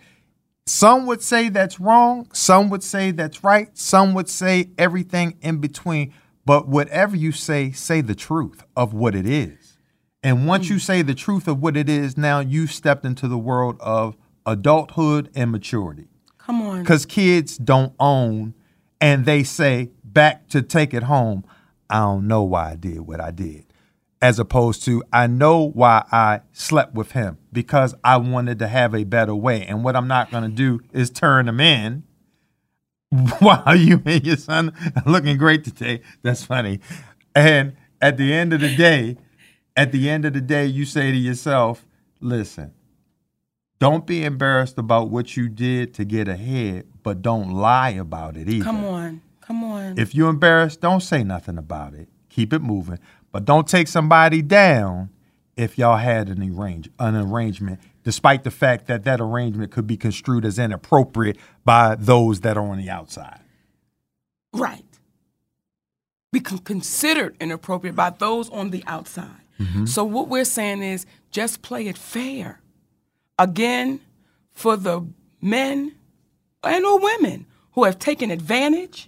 Some 0.66 1.08
would 1.08 1.24
say 1.24 1.50
that's 1.50 1.80
wrong. 1.80 2.28
Some 2.32 2.70
would 2.70 2.84
say 2.84 3.12
that's 3.12 3.44
right. 3.44 3.76
Some 3.78 4.14
would 4.14 4.30
say 4.30 4.70
everything 4.78 5.38
in 5.42 5.58
between. 5.58 6.14
But 6.50 6.68
whatever 6.68 7.16
you 7.16 7.32
say, 7.32 7.70
say 7.70 8.02
the 8.02 8.16
truth 8.16 8.64
of 8.76 8.92
what 8.92 9.14
it 9.14 9.28
is. 9.28 9.78
And 10.24 10.48
once 10.48 10.68
you 10.68 10.78
mm. 10.78 10.82
say 10.82 11.04
the 11.04 11.14
truth 11.14 11.48
of 11.48 11.62
what 11.62 11.78
it 11.78 11.88
is, 11.88 12.18
now 12.18 12.40
you've 12.40 12.72
stepped 12.72 13.06
into 13.06 13.28
the 13.28 13.38
world 13.38 13.78
of 13.80 14.18
adulthood 14.48 15.30
and 15.36 15.52
maturity. 15.52 16.08
Come 16.40 16.64
on. 16.64 16.80
Because 16.80 17.06
kids 17.06 17.56
don't 17.56 17.94
own 18.00 18.56
and 19.00 19.28
they 19.28 19.44
say 19.44 19.92
back 20.04 20.48
to 20.48 20.64
take 20.64 20.92
it 20.92 21.04
home, 21.04 21.46
I 21.88 22.00
don't 22.00 22.28
know 22.28 22.42
why 22.42 22.72
I 22.72 22.76
did 22.78 23.02
what 23.02 23.22
I 23.22 23.30
did. 23.30 23.72
As 24.20 24.40
opposed 24.40 24.84
to, 24.86 25.04
I 25.14 25.28
know 25.28 25.70
why 25.70 26.04
I 26.12 26.42
slept 26.52 26.96
with 26.96 27.12
him 27.12 27.38
because 27.54 27.94
I 28.04 28.18
wanted 28.18 28.58
to 28.58 28.68
have 28.68 28.96
a 28.96 29.04
better 29.04 29.36
way. 29.36 29.68
And 29.68 29.84
what 29.84 29.96
I'm 29.96 30.08
not 30.08 30.32
going 30.32 30.50
to 30.50 30.50
do 30.50 30.80
is 30.94 31.12
turn 31.12 31.48
him 31.48 31.60
in. 31.60 32.06
Wow, 33.42 33.74
you 33.74 34.02
and 34.06 34.26
your 34.26 34.38
son 34.38 34.74
are 34.96 35.12
looking 35.12 35.38
great 35.38 35.64
today. 35.64 36.02
That's 36.22 36.44
funny. 36.46 36.80
And 37.34 37.76
at 38.02 38.18
the 38.18 38.34
end 38.34 38.54
of 38.54 38.62
the 38.62 38.76
day, 38.76 39.18
at 39.76 39.92
the 39.92 40.10
end 40.10 40.26
of 40.26 40.34
the 40.34 40.42
day, 40.42 40.66
you 40.66 40.86
say 40.86 41.12
to 41.12 41.18
yourself, 41.18 41.86
listen, 42.22 42.74
don't 43.80 44.06
be 44.06 44.24
embarrassed 44.24 44.78
about 44.78 45.10
what 45.10 45.38
you 45.38 45.50
did 45.50 45.94
to 45.96 46.06
get 46.06 46.28
ahead, 46.28 46.86
but 47.02 47.22
don't 47.22 47.52
lie 47.52 47.92
about 47.92 48.36
it 48.38 48.50
either. 48.50 48.64
Come 48.64 48.84
on. 48.84 49.22
Come 49.42 49.64
on. 49.64 49.98
If 49.98 50.14
you're 50.14 50.30
embarrassed, 50.30 50.82
don't 50.82 51.02
say 51.02 51.24
nothing 51.24 51.58
about 51.58 51.94
it. 51.94 52.10
Keep 52.30 52.54
it 52.54 52.62
moving. 52.62 53.00
But 53.32 53.46
don't 53.46 53.68
take 53.68 53.88
somebody 53.88 54.42
down 54.42 55.10
if 55.56 55.78
y'all 55.78 55.98
had 55.98 56.30
an 56.30 56.42
arrange 56.44 56.90
an 57.00 57.16
arrangement, 57.16 57.80
despite 58.10 58.44
the 58.44 58.50
fact 58.50 58.88
that 58.88 59.04
that 59.04 59.22
arrangement 59.22 59.72
could 59.72 59.86
be 59.86 59.96
construed 59.96 60.44
as 60.44 60.58
inappropriate 60.58 61.38
by 61.64 61.94
those 61.94 62.42
that 62.42 62.58
are 62.58 62.66
on 62.66 62.80
the 62.80 62.90
outside. 62.90 63.40
Right. 64.52 64.84
Be 66.32 66.40
considered 66.40 67.38
inappropriate 67.40 67.96
by 67.96 68.10
those 68.10 68.50
on 68.50 68.72
the 68.72 68.84
outside. 68.88 69.44
Mm-hmm. 69.60 69.86
So 69.86 70.04
what 70.04 70.28
we're 70.28 70.44
saying 70.44 70.82
is 70.82 71.06
just 71.30 71.62
play 71.62 71.88
it 71.88 72.00
fair. 72.00 72.62
Again, 73.38 74.00
for 74.54 74.76
the 74.76 75.06
men 75.40 75.94
and 76.64 76.86
or 76.86 76.98
women 76.98 77.46
who 77.74 77.84
have 77.84 78.00
taken 78.00 78.32
advantage 78.32 79.08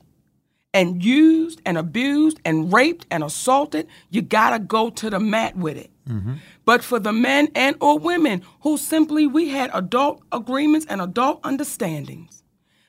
and 0.76 1.04
used 1.04 1.60
and 1.66 1.76
abused 1.76 2.40
and 2.46 2.72
raped 2.72 3.08
and 3.10 3.24
assaulted, 3.24 3.88
you 4.12 4.22
gotta 4.22 4.60
go 4.60 4.92
to 4.92 5.10
the 5.10 5.20
mat 5.20 5.58
with 5.58 5.78
it. 5.78 5.90
Mm-hmm. 6.08 6.36
But 6.66 6.84
for 6.84 7.00
the 7.00 7.12
men 7.12 7.50
and 7.56 7.76
or 7.82 7.98
women 7.98 8.44
who 8.62 8.78
simply 8.78 9.28
we 9.28 9.50
had 9.50 9.72
adult 9.74 10.22
agreements 10.32 10.86
and 10.90 11.02
adult 11.02 11.40
understandings, 11.44 12.44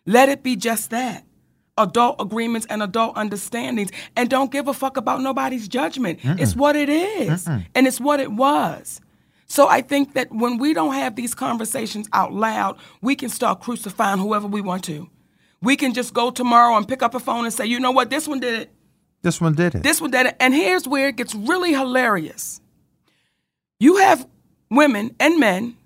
let 0.06 0.28
it 0.28 0.42
be 0.42 0.56
just 0.56 0.90
that. 0.90 1.24
Adult 1.78 2.16
agreements 2.20 2.66
and 2.68 2.82
adult 2.82 3.16
understandings, 3.16 3.90
and 4.14 4.28
don't 4.28 4.52
give 4.52 4.68
a 4.68 4.74
fuck 4.74 4.98
about 4.98 5.22
nobody's 5.22 5.68
judgment. 5.68 6.20
It's 6.22 6.54
what 6.54 6.76
it 6.76 6.90
is, 6.90 7.46
and 7.74 7.86
it's 7.86 7.98
what 7.98 8.20
it 8.20 8.30
was. 8.30 9.00
So 9.46 9.68
I 9.68 9.82
think 9.82 10.14
that 10.14 10.32
when 10.32 10.56
we 10.56 10.72
don't 10.72 10.94
have 10.94 11.14
these 11.14 11.34
conversations 11.34 12.08
out 12.14 12.32
loud, 12.32 12.78
we 13.02 13.14
can 13.14 13.28
start 13.28 13.60
crucifying 13.60 14.18
whoever 14.18 14.46
we 14.46 14.62
want 14.62 14.84
to. 14.84 15.10
We 15.60 15.76
can 15.76 15.92
just 15.92 16.14
go 16.14 16.30
tomorrow 16.30 16.74
and 16.76 16.88
pick 16.88 17.02
up 17.02 17.14
a 17.14 17.20
phone 17.20 17.44
and 17.44 17.52
say, 17.52 17.66
you 17.66 17.78
know 17.78 17.90
what, 17.90 18.08
this 18.08 18.26
one 18.26 18.40
did 18.40 18.54
it. 18.60 18.70
This 19.20 19.42
one 19.42 19.54
did 19.54 19.74
it. 19.74 19.82
This 19.82 20.00
one 20.00 20.10
did 20.10 20.24
it. 20.26 20.36
And 20.40 20.54
here's 20.54 20.88
where 20.88 21.08
it 21.08 21.16
gets 21.16 21.34
really 21.34 21.72
hilarious. 21.72 22.61
You 23.82 23.96
have 23.96 24.28
women 24.70 25.16
and 25.18 25.40
men 25.40 25.76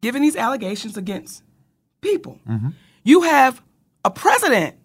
giving 0.00 0.22
these 0.22 0.36
allegations 0.36 0.96
against 0.96 1.42
people. 2.00 2.38
Mm-hmm. 2.48 2.68
You 3.02 3.22
have 3.22 3.60
a 4.04 4.12
president 4.12 4.76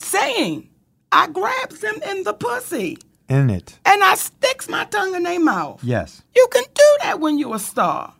saying, 0.00 0.70
I 1.12 1.26
grabs 1.28 1.80
them 1.80 1.96
in 2.08 2.22
the 2.22 2.32
pussy 2.32 2.96
In 3.28 3.50
it. 3.50 3.78
and 3.84 4.02
I 4.02 4.14
sticks 4.14 4.66
my 4.66 4.84
tongue 4.86 5.14
in 5.14 5.24
their 5.24 5.38
mouth. 5.38 5.84
Yes. 5.84 6.22
You 6.34 6.48
can 6.50 6.64
do 6.74 6.96
that 7.02 7.20
when 7.20 7.38
you're 7.38 7.56
a 7.56 7.58
star. 7.58 8.14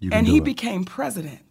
You 0.00 0.10
And 0.12 0.26
he 0.26 0.38
it. 0.38 0.44
became 0.44 0.84
president. 0.84 1.42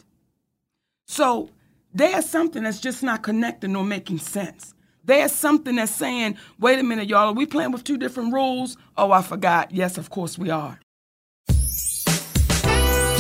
So 1.07 1.51
there's 1.93 2.27
something 2.29 2.63
that's 2.63 2.81
just 2.81 3.01
not 3.01 3.23
connecting 3.23 3.71
nor 3.71 3.85
making 3.85 4.17
sense. 4.19 4.73
There's 5.05 5.31
something 5.31 5.75
that's 5.75 5.93
saying, 5.93 6.37
wait 6.59 6.79
a 6.79 6.83
minute, 6.83 7.07
y'all, 7.07 7.27
are 7.27 7.33
we 7.33 7.45
playing 7.45 7.71
with 7.71 7.83
two 7.83 7.97
different 7.97 8.33
rules? 8.33 8.75
Oh, 8.97 9.11
I 9.11 9.21
forgot. 9.21 9.71
Yes, 9.71 9.99
of 9.99 10.09
course 10.09 10.37
we 10.37 10.49
are. 10.49 10.79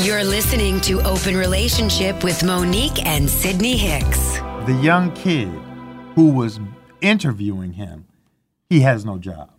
You're 0.01 0.23
listening 0.23 0.81
to 0.81 1.01
Open 1.01 1.37
Relationship 1.37 2.23
with 2.23 2.43
Monique 2.43 3.05
and 3.05 3.29
Sidney 3.29 3.77
Hicks. 3.77 4.37
the 4.65 4.77
young 4.81 5.11
kid 5.13 5.47
who 6.15 6.29
was 6.29 6.59
interviewing 7.01 7.73
him, 7.73 8.05
he 8.67 8.79
has 8.81 9.05
no 9.05 9.19
job. 9.19 9.51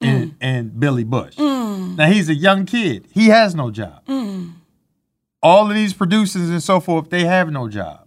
And, 0.00 0.30
mm. 0.30 0.34
and 0.40 0.80
Billy 0.80 1.04
Bush. 1.04 1.36
Mm. 1.36 1.96
Now 1.96 2.06
he's 2.06 2.28
a 2.28 2.34
young 2.34 2.66
kid. 2.66 3.08
He 3.12 3.26
has 3.26 3.54
no 3.54 3.70
job. 3.70 4.04
Mm. 4.06 4.52
All 5.42 5.68
of 5.68 5.74
these 5.74 5.92
producers 5.92 6.48
and 6.48 6.62
so 6.62 6.80
forth, 6.80 7.10
they 7.10 7.24
have 7.24 7.50
no 7.50 7.68
job. 7.68 8.06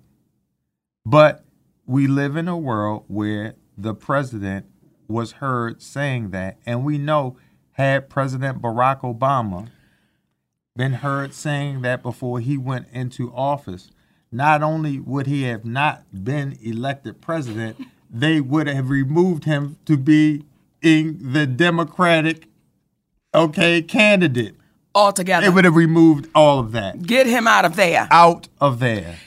But 1.05 1.42
we 1.85 2.07
live 2.07 2.35
in 2.35 2.47
a 2.47 2.57
world 2.57 3.05
where 3.07 3.55
the 3.77 3.93
president 3.93 4.65
was 5.07 5.33
heard 5.33 5.81
saying 5.81 6.29
that, 6.31 6.57
and 6.65 6.83
we 6.83 6.97
know 6.97 7.37
had 7.73 8.09
President 8.09 8.61
Barack 8.61 9.01
Obama 9.01 9.67
been 10.75 10.93
heard 10.93 11.33
saying 11.33 11.81
that 11.81 12.01
before 12.01 12.39
he 12.39 12.57
went 12.57 12.87
into 12.91 13.33
office, 13.33 13.89
not 14.31 14.63
only 14.63 14.99
would 14.99 15.27
he 15.27 15.43
have 15.43 15.65
not 15.65 16.03
been 16.23 16.57
elected 16.61 17.21
president, 17.21 17.77
they 18.09 18.41
would 18.41 18.67
have 18.67 18.89
removed 18.89 19.43
him 19.45 19.77
to 19.85 19.97
be 19.97 20.43
in 20.81 21.33
the 21.33 21.45
Democratic 21.45 22.47
okay 23.33 23.81
candidate. 23.81 24.55
All 24.95 25.11
together. 25.11 25.45
They 25.47 25.53
would 25.53 25.65
have 25.65 25.75
removed 25.75 26.29
all 26.35 26.59
of 26.59 26.71
that 26.73 27.01
Get 27.01 27.25
him 27.25 27.47
out 27.47 27.65
of 27.65 27.75
there. 27.75 28.07
out 28.11 28.47
of 28.61 28.79
there. 28.79 29.17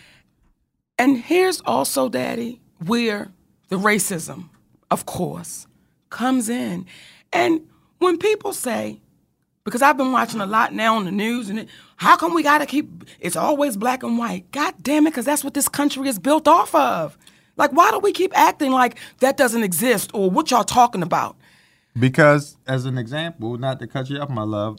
And 0.99 1.19
here's 1.19 1.61
also, 1.63 2.09
Daddy, 2.09 2.61
where 2.85 3.31
the 3.69 3.77
racism, 3.77 4.49
of 4.91 5.07
course, 5.07 5.67
comes 6.11 6.49
in. 6.49 6.87
And 7.33 7.63
when 7.99 8.19
people 8.19 8.53
say, 8.53 9.01
because 9.65 9.83
I've 9.83 9.97
been 9.97 10.13
watching 10.13 10.41
a 10.41 10.47
lot 10.47 10.73
now 10.73 10.97
on 10.97 11.05
the 11.05 11.11
news, 11.11 11.51
and 11.51 11.59
it, 11.59 11.69
how 11.97 12.17
come 12.17 12.35
we 12.35 12.43
got 12.43 12.59
to 12.59 12.67
keep, 12.67 13.05
it's 13.21 13.37
always 13.37 13.77
black 13.77 14.03
and 14.03 14.17
white? 14.17 14.51
God 14.53 14.75
damn 14.83 15.07
it, 15.07 15.11
because 15.11 15.25
that's 15.25 15.45
what 15.45 15.55
this 15.55 15.69
country 15.69 16.09
is 16.09 16.19
built 16.19 16.47
off 16.47 16.75
of. 16.75 17.19
Like, 17.57 17.73
why 17.73 17.91
do 17.91 17.99
we 17.99 18.13
keep 18.13 18.37
acting 18.37 18.71
like 18.71 18.97
that 19.21 19.37
doesn't 19.37 19.63
exist 19.63 20.11
or 20.15 20.31
what 20.31 20.51
y'all 20.51 20.65
talking 20.65 21.03
about? 21.03 21.37
Because, 21.99 22.59
as 22.67 22.85
an 22.85 22.99
example, 22.99 23.57
not 23.57 23.81
to 23.81 23.87
cut 23.87 24.11
you 24.11 24.19
off, 24.19 24.29
my 24.29 24.43
love, 24.43 24.79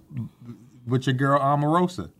with 0.85 1.07
your 1.07 1.15
girl 1.15 1.39
Omarosa, 1.39 2.11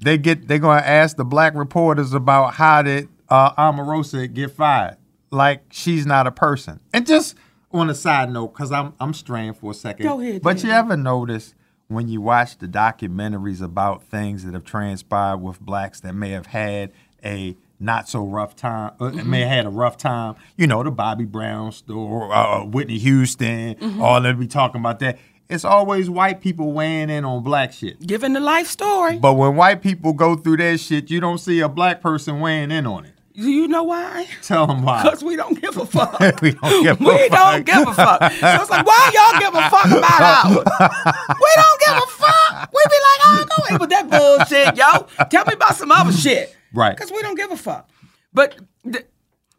they 0.00 0.18
get 0.18 0.48
they're 0.48 0.58
gonna 0.58 0.82
ask 0.82 1.16
the 1.16 1.24
black 1.24 1.54
reporters 1.54 2.12
about 2.12 2.54
how 2.54 2.82
did 2.82 3.08
uh, 3.28 3.52
Omarosa 3.54 4.32
get 4.32 4.50
fired, 4.52 4.96
like 5.30 5.64
she's 5.70 6.06
not 6.06 6.26
a 6.26 6.30
person. 6.32 6.80
And 6.92 7.06
just 7.06 7.36
on 7.72 7.90
a 7.90 7.94
side 7.94 8.30
note, 8.32 8.48
because 8.54 8.72
I'm 8.72 8.94
I'm 9.00 9.12
straying 9.14 9.54
for 9.54 9.72
a 9.72 9.74
second. 9.74 10.06
Go 10.06 10.20
ahead, 10.20 10.42
But 10.42 10.62
you 10.62 10.70
ever 10.70 10.96
notice 10.96 11.54
when 11.88 12.08
you 12.08 12.20
watch 12.20 12.58
the 12.58 12.66
documentaries 12.66 13.62
about 13.62 14.02
things 14.02 14.44
that 14.44 14.54
have 14.54 14.64
transpired 14.64 15.38
with 15.38 15.60
blacks 15.60 16.00
that 16.00 16.14
may 16.14 16.30
have 16.30 16.46
had 16.46 16.92
a 17.24 17.56
not 17.78 18.08
so 18.08 18.24
rough 18.24 18.56
time, 18.56 18.92
uh, 19.00 19.10
may 19.10 19.40
have 19.40 19.50
had 19.50 19.66
a 19.66 19.70
rough 19.70 19.96
time. 19.98 20.34
You 20.56 20.66
know, 20.66 20.82
the 20.82 20.90
Bobby 20.90 21.24
Brown 21.26 21.72
store, 21.72 22.32
uh, 22.34 22.64
Whitney 22.64 22.98
Houston, 22.98 24.00
all 24.00 24.20
that 24.22 24.38
we 24.38 24.46
talking 24.46 24.80
about 24.80 24.98
that. 25.00 25.18
it's 25.48 25.64
always 25.64 26.08
white 26.08 26.40
people 26.40 26.72
weighing 26.72 27.10
in 27.10 27.24
on 27.24 27.42
black 27.42 27.72
shit. 27.72 28.00
Giving 28.04 28.32
the 28.32 28.40
life 28.40 28.66
story. 28.66 29.18
But 29.18 29.34
when 29.34 29.56
white 29.56 29.82
people 29.82 30.12
go 30.14 30.34
through 30.36 30.56
their 30.56 30.78
shit, 30.78 31.10
you 31.10 31.20
don't 31.20 31.38
see 31.38 31.60
a 31.60 31.68
black 31.68 32.00
person 32.00 32.40
weighing 32.40 32.70
in 32.70 32.86
on 32.86 33.04
it. 33.04 33.12
Do 33.36 33.50
you 33.50 33.68
know 33.68 33.82
why? 33.82 34.26
Tell 34.42 34.66
them 34.66 34.82
why. 34.82 35.02
Because 35.02 35.22
we 35.22 35.36
don't 35.36 35.60
give 35.60 35.76
a 35.76 35.84
fuck. 35.86 36.18
we 36.40 36.52
don't 36.52 36.82
give 36.82 37.00
a 37.00 37.04
fuck. 37.04 37.20
we 37.20 37.28
fuck. 37.28 37.30
don't 37.30 37.66
give 37.66 37.88
a 37.88 37.94
fuck. 37.94 38.20
So 38.32 38.62
it's 38.62 38.70
like, 38.70 38.86
why 38.86 39.10
y'all 39.14 39.38
give 39.40 39.54
a 39.54 39.70
fuck 39.70 39.86
about 39.86 40.20
ours? 40.22 41.36
We 41.38 41.50
don't 41.54 41.80
give 41.80 41.96
a 41.96 42.06
fuck. 42.06 42.72
We 42.72 42.82
be 42.86 42.96
like, 43.06 43.20
I 43.26 43.44
know 43.48 43.74
it 43.76 43.80
was 43.80 43.88
that 43.90 44.10
bullshit, 44.10 44.76
yo. 44.76 45.26
Tell 45.28 45.44
me 45.44 45.52
about 45.52 45.76
some 45.76 45.92
other 45.92 46.12
shit. 46.12 46.56
Right. 46.72 46.96
Because 46.96 47.12
we 47.12 47.20
don't 47.20 47.36
give 47.36 47.50
a 47.52 47.56
fuck. 47.56 47.90
But 48.32 48.56
th- 48.90 49.06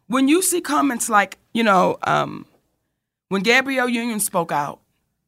when 0.08 0.28
you 0.28 0.42
see 0.42 0.60
comments 0.62 1.08
like, 1.10 1.38
you 1.54 1.63
know, 1.63 1.98
um, 2.04 2.46
when 3.30 3.44
Gabrielle 3.44 3.90
Union 3.90 4.20
spoke 4.20 4.52
out, 4.52 4.80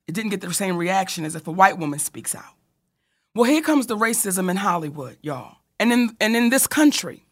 it 0.08 0.14
didn't 0.14 0.32
get 0.32 0.42
the 0.42 0.52
same 0.54 0.76
reaction 0.76 1.24
as 1.24 1.36
if 1.36 1.48
a 1.48 1.52
white 1.52 1.78
woman 1.78 2.00
speaks 2.00 2.34
out. 2.34 2.56
Well, 3.36 3.44
here 3.50 3.62
comes 3.62 3.86
the 3.86 3.96
racism 3.96 4.50
in 4.50 4.58
Hollywood, 4.58 5.18
y'all, 5.22 5.58
and 5.80 5.94
in 5.94 6.18
and 6.20 6.36
in 6.36 6.50
this 6.50 6.66
country. 6.66 7.26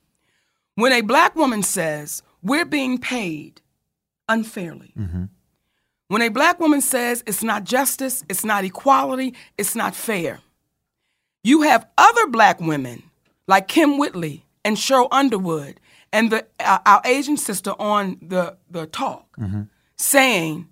When 0.77 0.91
a 0.93 1.01
black 1.01 1.35
woman 1.35 1.63
says 1.63 2.21
we're 2.43 2.63
being 2.65 2.99
paid 2.99 3.61
unfairly, 4.29 4.93
when 6.07 6.21
a 6.21 6.29
black 6.29 6.59
woman 6.59 6.81
says 6.81 7.23
it's 7.25 7.41
not 7.43 7.63
justice, 7.63 8.23
it's 8.29 8.45
not 8.45 8.63
equality, 8.63 9.33
it's 9.57 9.75
not 9.75 9.95
fair, 9.95 10.39
you 11.43 11.63
have 11.63 11.87
other 11.97 12.27
black 12.27 12.59
women 12.61 13.01
like 13.47 13.67
Kym 13.67 13.97
Whitley 13.97 14.45
and 14.63 14.77
Sheryl 14.77 15.07
Underwood 15.11 15.79
and 16.13 16.31
the, 16.31 16.45
uh, 16.59 16.77
our 16.85 17.01
Asian 17.05 17.37
sister 17.37 17.73
on 17.79 18.17
the, 18.21 18.55
the 18.69 18.85
talk 18.85 19.25
saying, 19.95 20.67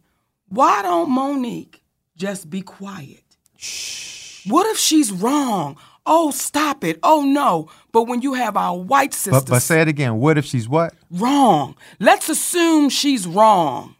why 0.49 0.83
don't 0.83 1.09
Monique 1.09 1.81
just 2.15 2.49
be 2.51 2.61
quiet? 2.61 3.23
What 4.47 4.67
if 4.67 4.77
she's 4.77 5.11
wrong? 5.11 5.77
Oh, 6.05 6.31
stop 6.31 6.83
it. 6.83 6.99
Oh, 7.01 7.23
no. 7.23 7.69
But 7.91 8.03
when 8.03 8.21
you 8.21 8.33
have 8.33 8.55
our 8.55 8.77
white 8.77 9.13
sisters 9.13 9.43
But, 9.43 9.49
but 9.49 9.61
say 9.61 9.81
it 9.81 9.87
again. 9.87 10.19
What 10.19 10.37
if 10.37 10.45
she's 10.45 10.69
what? 10.69 10.93
wrong, 11.09 11.75
let's 11.99 12.29
assume 12.29 12.89
she's 12.89 13.25
wrong. 13.25 13.95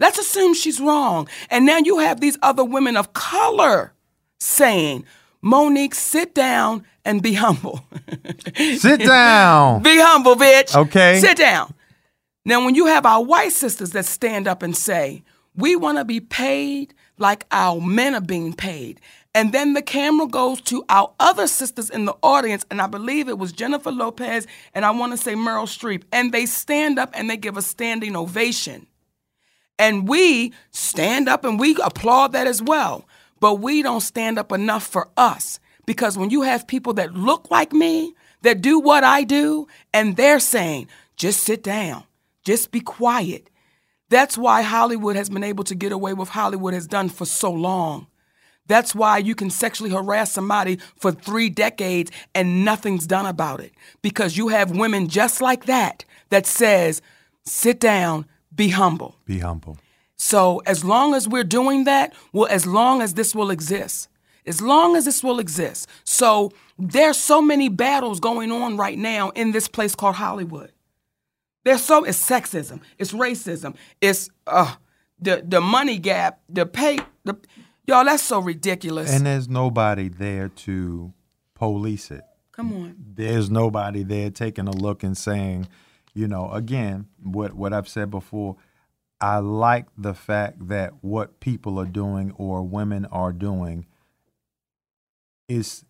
Let's 0.00 0.18
assume 0.18 0.54
she's 0.54 0.80
wrong. 0.80 1.28
And 1.48 1.64
now 1.64 1.78
you 1.78 1.98
have 1.98 2.20
these 2.20 2.36
other 2.42 2.64
women 2.64 2.96
of 2.96 3.12
color 3.12 3.92
saying, 4.40 5.04
Monique, 5.40 5.94
sit 5.94 6.34
down 6.34 6.84
and 7.04 7.22
be 7.22 7.34
humble. 7.34 7.80
Sit 8.76 9.00
down. 9.00 9.82
be 9.82 9.98
humble, 9.98 10.36
bitch. 10.36 10.74
Okay. 10.76 11.18
Sit 11.18 11.36
down. 11.36 11.74
Now, 12.44 12.64
when 12.64 12.74
you 12.76 12.86
have 12.86 13.04
our 13.06 13.22
white 13.22 13.50
sisters 13.52 13.90
that 13.90 14.04
stand 14.04 14.46
up 14.46 14.62
and 14.62 14.76
say, 14.76 15.22
we 15.56 15.74
want 15.76 15.98
to 15.98 16.04
be 16.04 16.20
paid 16.20 16.94
like 17.18 17.44
our 17.50 17.80
men 17.80 18.14
are 18.14 18.20
being 18.20 18.52
paid. 18.52 19.00
And 19.34 19.52
then 19.52 19.72
the 19.72 19.82
camera 19.82 20.26
goes 20.26 20.60
to 20.62 20.84
our 20.90 21.12
other 21.18 21.46
sisters 21.46 21.88
in 21.88 22.04
the 22.04 22.14
audience, 22.22 22.66
and 22.70 22.82
I 22.82 22.86
believe 22.86 23.28
it 23.28 23.38
was 23.38 23.52
Jennifer 23.52 23.90
Lopez 23.90 24.46
and 24.74 24.84
I 24.84 24.90
want 24.90 25.12
to 25.12 25.16
say 25.16 25.34
Meryl 25.34 25.64
Streep. 25.64 26.02
And 26.12 26.32
they 26.32 26.44
stand 26.46 26.98
up 26.98 27.10
and 27.14 27.30
they 27.30 27.38
give 27.38 27.56
a 27.56 27.62
standing 27.62 28.14
ovation. 28.14 28.86
And 29.78 30.06
we 30.06 30.52
stand 30.70 31.28
up 31.28 31.44
and 31.44 31.58
we 31.58 31.76
applaud 31.82 32.32
that 32.32 32.46
as 32.46 32.62
well. 32.62 33.08
But 33.40 33.54
we 33.54 33.82
don't 33.82 34.02
stand 34.02 34.38
up 34.38 34.52
enough 34.52 34.86
for 34.86 35.08
us. 35.16 35.58
Because 35.86 36.16
when 36.16 36.30
you 36.30 36.42
have 36.42 36.66
people 36.66 36.92
that 36.94 37.14
look 37.14 37.50
like 37.50 37.72
me, 37.72 38.14
that 38.42 38.60
do 38.60 38.78
what 38.78 39.02
I 39.02 39.24
do, 39.24 39.66
and 39.94 40.16
they're 40.16 40.40
saying, 40.40 40.88
just 41.16 41.40
sit 41.40 41.62
down, 41.62 42.04
just 42.44 42.70
be 42.70 42.80
quiet. 42.80 43.48
That's 44.08 44.36
why 44.36 44.62
Hollywood 44.62 45.16
has 45.16 45.30
been 45.30 45.44
able 45.44 45.64
to 45.64 45.74
get 45.74 45.90
away 45.90 46.12
with 46.12 46.28
Hollywood 46.28 46.74
has 46.74 46.86
done 46.86 47.08
for 47.08 47.24
so 47.24 47.50
long. 47.50 48.08
That's 48.66 48.94
why 48.94 49.18
you 49.18 49.34
can 49.34 49.50
sexually 49.50 49.90
harass 49.90 50.32
somebody 50.32 50.78
for 50.96 51.12
three 51.12 51.50
decades 51.50 52.10
and 52.34 52.64
nothing's 52.64 53.06
done 53.06 53.26
about 53.26 53.60
it. 53.60 53.72
Because 54.02 54.36
you 54.36 54.48
have 54.48 54.70
women 54.70 55.08
just 55.08 55.40
like 55.40 55.66
that 55.66 56.04
that 56.30 56.46
says, 56.46 57.02
sit 57.44 57.80
down, 57.80 58.26
be 58.54 58.68
humble. 58.68 59.16
Be 59.24 59.40
humble. 59.40 59.78
So 60.16 60.62
as 60.66 60.84
long 60.84 61.14
as 61.14 61.28
we're 61.28 61.44
doing 61.44 61.84
that, 61.84 62.14
well, 62.32 62.46
as 62.46 62.64
long 62.64 63.02
as 63.02 63.14
this 63.14 63.34
will 63.34 63.50
exist, 63.50 64.08
as 64.46 64.60
long 64.60 64.96
as 64.96 65.04
this 65.04 65.22
will 65.22 65.40
exist. 65.40 65.88
So 66.04 66.52
there's 66.78 67.16
so 67.16 67.42
many 67.42 67.68
battles 67.68 68.20
going 68.20 68.52
on 68.52 68.76
right 68.76 68.98
now 68.98 69.30
in 69.30 69.52
this 69.52 69.68
place 69.68 69.94
called 69.94 70.16
Hollywood. 70.16 70.72
There's 71.64 71.82
so 71.82 72.04
it's 72.04 72.18
sexism, 72.24 72.80
it's 72.98 73.12
racism, 73.12 73.76
it's 74.00 74.28
uh 74.46 74.74
the 75.20 75.44
the 75.46 75.60
money 75.60 75.98
gap, 75.98 76.40
the 76.48 76.66
pay, 76.66 76.98
the 77.24 77.36
y'all. 77.86 78.04
That's 78.04 78.22
so 78.22 78.40
ridiculous. 78.40 79.12
And 79.12 79.26
there's 79.26 79.48
nobody 79.48 80.08
there 80.08 80.48
to 80.48 81.12
police 81.54 82.10
it. 82.10 82.22
Come 82.52 82.72
on. 82.72 82.96
There's 83.14 83.50
nobody 83.50 84.02
there 84.02 84.30
taking 84.30 84.68
a 84.68 84.72
look 84.72 85.02
and 85.02 85.16
saying, 85.16 85.68
you 86.14 86.28
know, 86.28 86.50
again, 86.52 87.06
what 87.22 87.54
what 87.54 87.72
I've 87.72 87.88
said 87.88 88.10
before, 88.10 88.56
I 89.20 89.38
like 89.38 89.86
the 89.96 90.14
fact 90.14 90.68
that 90.68 90.92
what 91.02 91.40
people 91.40 91.78
are 91.78 91.86
doing 91.86 92.32
or 92.36 92.62
women 92.62 93.06
are 93.06 93.32
doing 93.32 93.86
is 95.48 95.84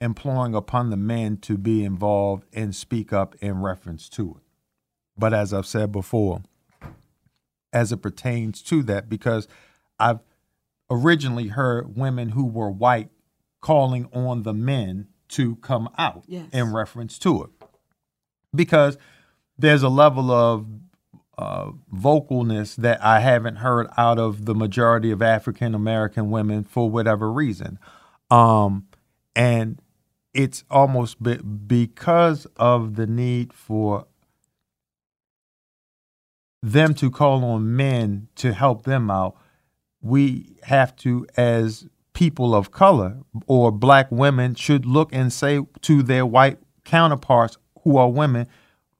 imploring 0.00 0.54
upon 0.54 0.90
the 0.90 0.96
men 0.96 1.36
to 1.36 1.56
be 1.56 1.84
involved 1.84 2.44
and 2.52 2.74
speak 2.74 3.12
up 3.12 3.36
in 3.40 3.62
reference 3.62 4.08
to 4.10 4.30
it. 4.30 4.42
But 5.16 5.32
as 5.32 5.54
I've 5.54 5.66
said 5.66 5.92
before, 5.92 6.42
as 7.72 7.92
it 7.92 7.98
pertains 7.98 8.60
to 8.62 8.82
that, 8.82 9.08
because 9.08 9.46
I've 9.98 10.18
originally 10.92 11.48
heard 11.48 11.96
women 11.96 12.30
who 12.30 12.44
were 12.44 12.70
white 12.70 13.08
calling 13.60 14.08
on 14.12 14.42
the 14.42 14.52
men 14.52 15.08
to 15.28 15.56
come 15.56 15.88
out 15.96 16.24
Yes. 16.26 16.48
in 16.52 16.72
reference 16.72 17.18
to 17.20 17.44
it. 17.44 17.50
Because 18.54 18.98
there's 19.56 19.82
a 19.82 19.88
level 19.88 20.30
of 20.30 20.66
uh, 21.38 21.70
vocalness 21.92 22.76
that 22.76 23.02
I 23.02 23.20
haven't 23.20 23.56
heard 23.56 23.88
out 23.96 24.18
of 24.18 24.44
the 24.44 24.54
majority 24.54 25.10
of 25.10 25.22
African 25.22 25.74
American 25.74 26.30
women 26.30 26.64
for 26.64 26.90
whatever 26.90 27.32
reason. 27.32 27.78
Um, 28.30 28.86
and 29.34 29.80
it's 30.34 30.64
almost 30.70 31.22
be- 31.22 31.36
because 31.38 32.46
of 32.56 32.96
the 32.96 33.06
need 33.06 33.52
for 33.54 34.06
them 36.62 36.94
to 36.94 37.10
call 37.10 37.44
on 37.44 37.74
men 37.74 38.28
to 38.36 38.52
help 38.52 38.84
them 38.84 39.10
out, 39.10 39.36
we 40.02 40.56
have 40.64 40.94
to, 40.96 41.26
as 41.36 41.86
people 42.12 42.54
of 42.54 42.70
color 42.70 43.18
or 43.46 43.70
black 43.72 44.10
women, 44.10 44.54
should 44.54 44.84
look 44.84 45.10
and 45.12 45.32
say 45.32 45.60
to 45.82 46.02
their 46.02 46.26
white 46.26 46.58
counterparts 46.84 47.56
who 47.82 47.96
are 47.96 48.10
women, 48.10 48.46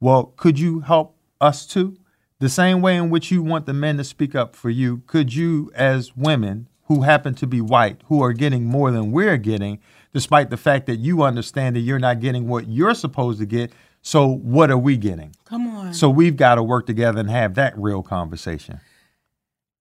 well, 0.01 0.33
could 0.37 0.59
you 0.59 0.81
help 0.81 1.17
us 1.41 1.67
too? 1.67 1.97
The 2.39 2.49
same 2.49 2.81
way 2.81 2.97
in 2.97 3.11
which 3.11 3.31
you 3.31 3.43
want 3.43 3.67
the 3.67 3.73
men 3.73 3.99
to 3.99 4.05
speak 4.05 4.35
up 4.35 4.57
for 4.57 4.71
you, 4.71 5.03
could 5.07 5.35
you, 5.35 5.71
as 5.75 6.17
women 6.17 6.69
who 6.87 7.03
happen 7.03 7.35
to 7.37 7.47
be 7.47 7.61
white, 7.61 8.03
who 8.07 8.23
are 8.23 8.33
getting 8.33 8.65
more 8.65 8.91
than 8.91 9.13
we're 9.13 9.37
getting, 9.37 9.79
despite 10.13 10.51
the 10.51 10.57
fact 10.57 10.87
that 10.87 10.99
you 10.99 11.23
understand 11.23 11.77
that 11.77 11.81
you're 11.81 11.99
not 11.99 12.21
getting 12.21 12.49
what 12.49 12.69
you're 12.69 12.95
supposed 12.95 13.39
to 13.39 13.47
get, 13.47 13.73
so 14.03 14.27
what 14.27 14.71
are 14.71 14.79
we 14.79 14.97
getting? 14.97 15.35
Come 15.45 15.69
on. 15.69 15.95
So 15.95 16.11
we've 16.11 16.37
got 16.37 16.57
to 16.57 16.63
work 16.63 16.87
together 16.87 17.21
and 17.21 17.31
have 17.31 17.55
that 17.55 17.79
real 17.79 18.03
conversation. 18.03 18.81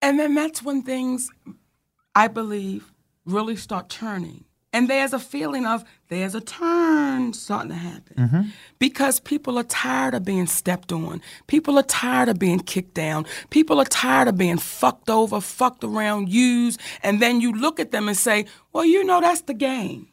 And 0.02 0.20
then 0.20 0.34
that's 0.36 0.64
when 0.64 0.82
things, 0.82 1.30
I 2.16 2.28
believe, 2.28 2.92
really 3.26 3.56
start 3.56 3.90
turning. 3.90 4.46
And 4.74 4.90
there's 4.90 5.12
a 5.12 5.20
feeling 5.20 5.66
of 5.66 5.84
there's 6.08 6.34
a 6.34 6.40
turn 6.40 7.34
starting 7.34 7.70
to 7.72 7.76
happen. 7.76 8.16
Because 8.80 9.20
people 9.20 9.58
are 9.58 9.64
tired 9.64 10.14
of 10.14 10.24
being 10.24 10.48
stepped 10.48 10.94
on. 10.94 11.22
People 11.48 11.78
are 11.78 11.84
tired 11.84 12.30
of 12.30 12.40
being 12.40 12.60
kicked 12.60 12.94
down. 12.94 13.26
People 13.50 13.82
are 13.82 13.86
tired 13.86 14.30
of 14.30 14.38
being 14.38 14.58
fucked 14.58 15.10
over, 15.10 15.42
fucked 15.42 15.84
around, 15.84 16.30
used. 16.30 16.80
And 17.04 17.22
then 17.22 17.42
you 17.42 17.52
look 17.52 17.82
at 17.82 17.92
them 17.92 18.08
and 18.08 18.16
say, 18.18 18.46
well, 18.72 18.86
you 18.86 19.04
know, 19.04 19.20
that's 19.20 19.42
the 19.42 19.54
game. 19.54 20.08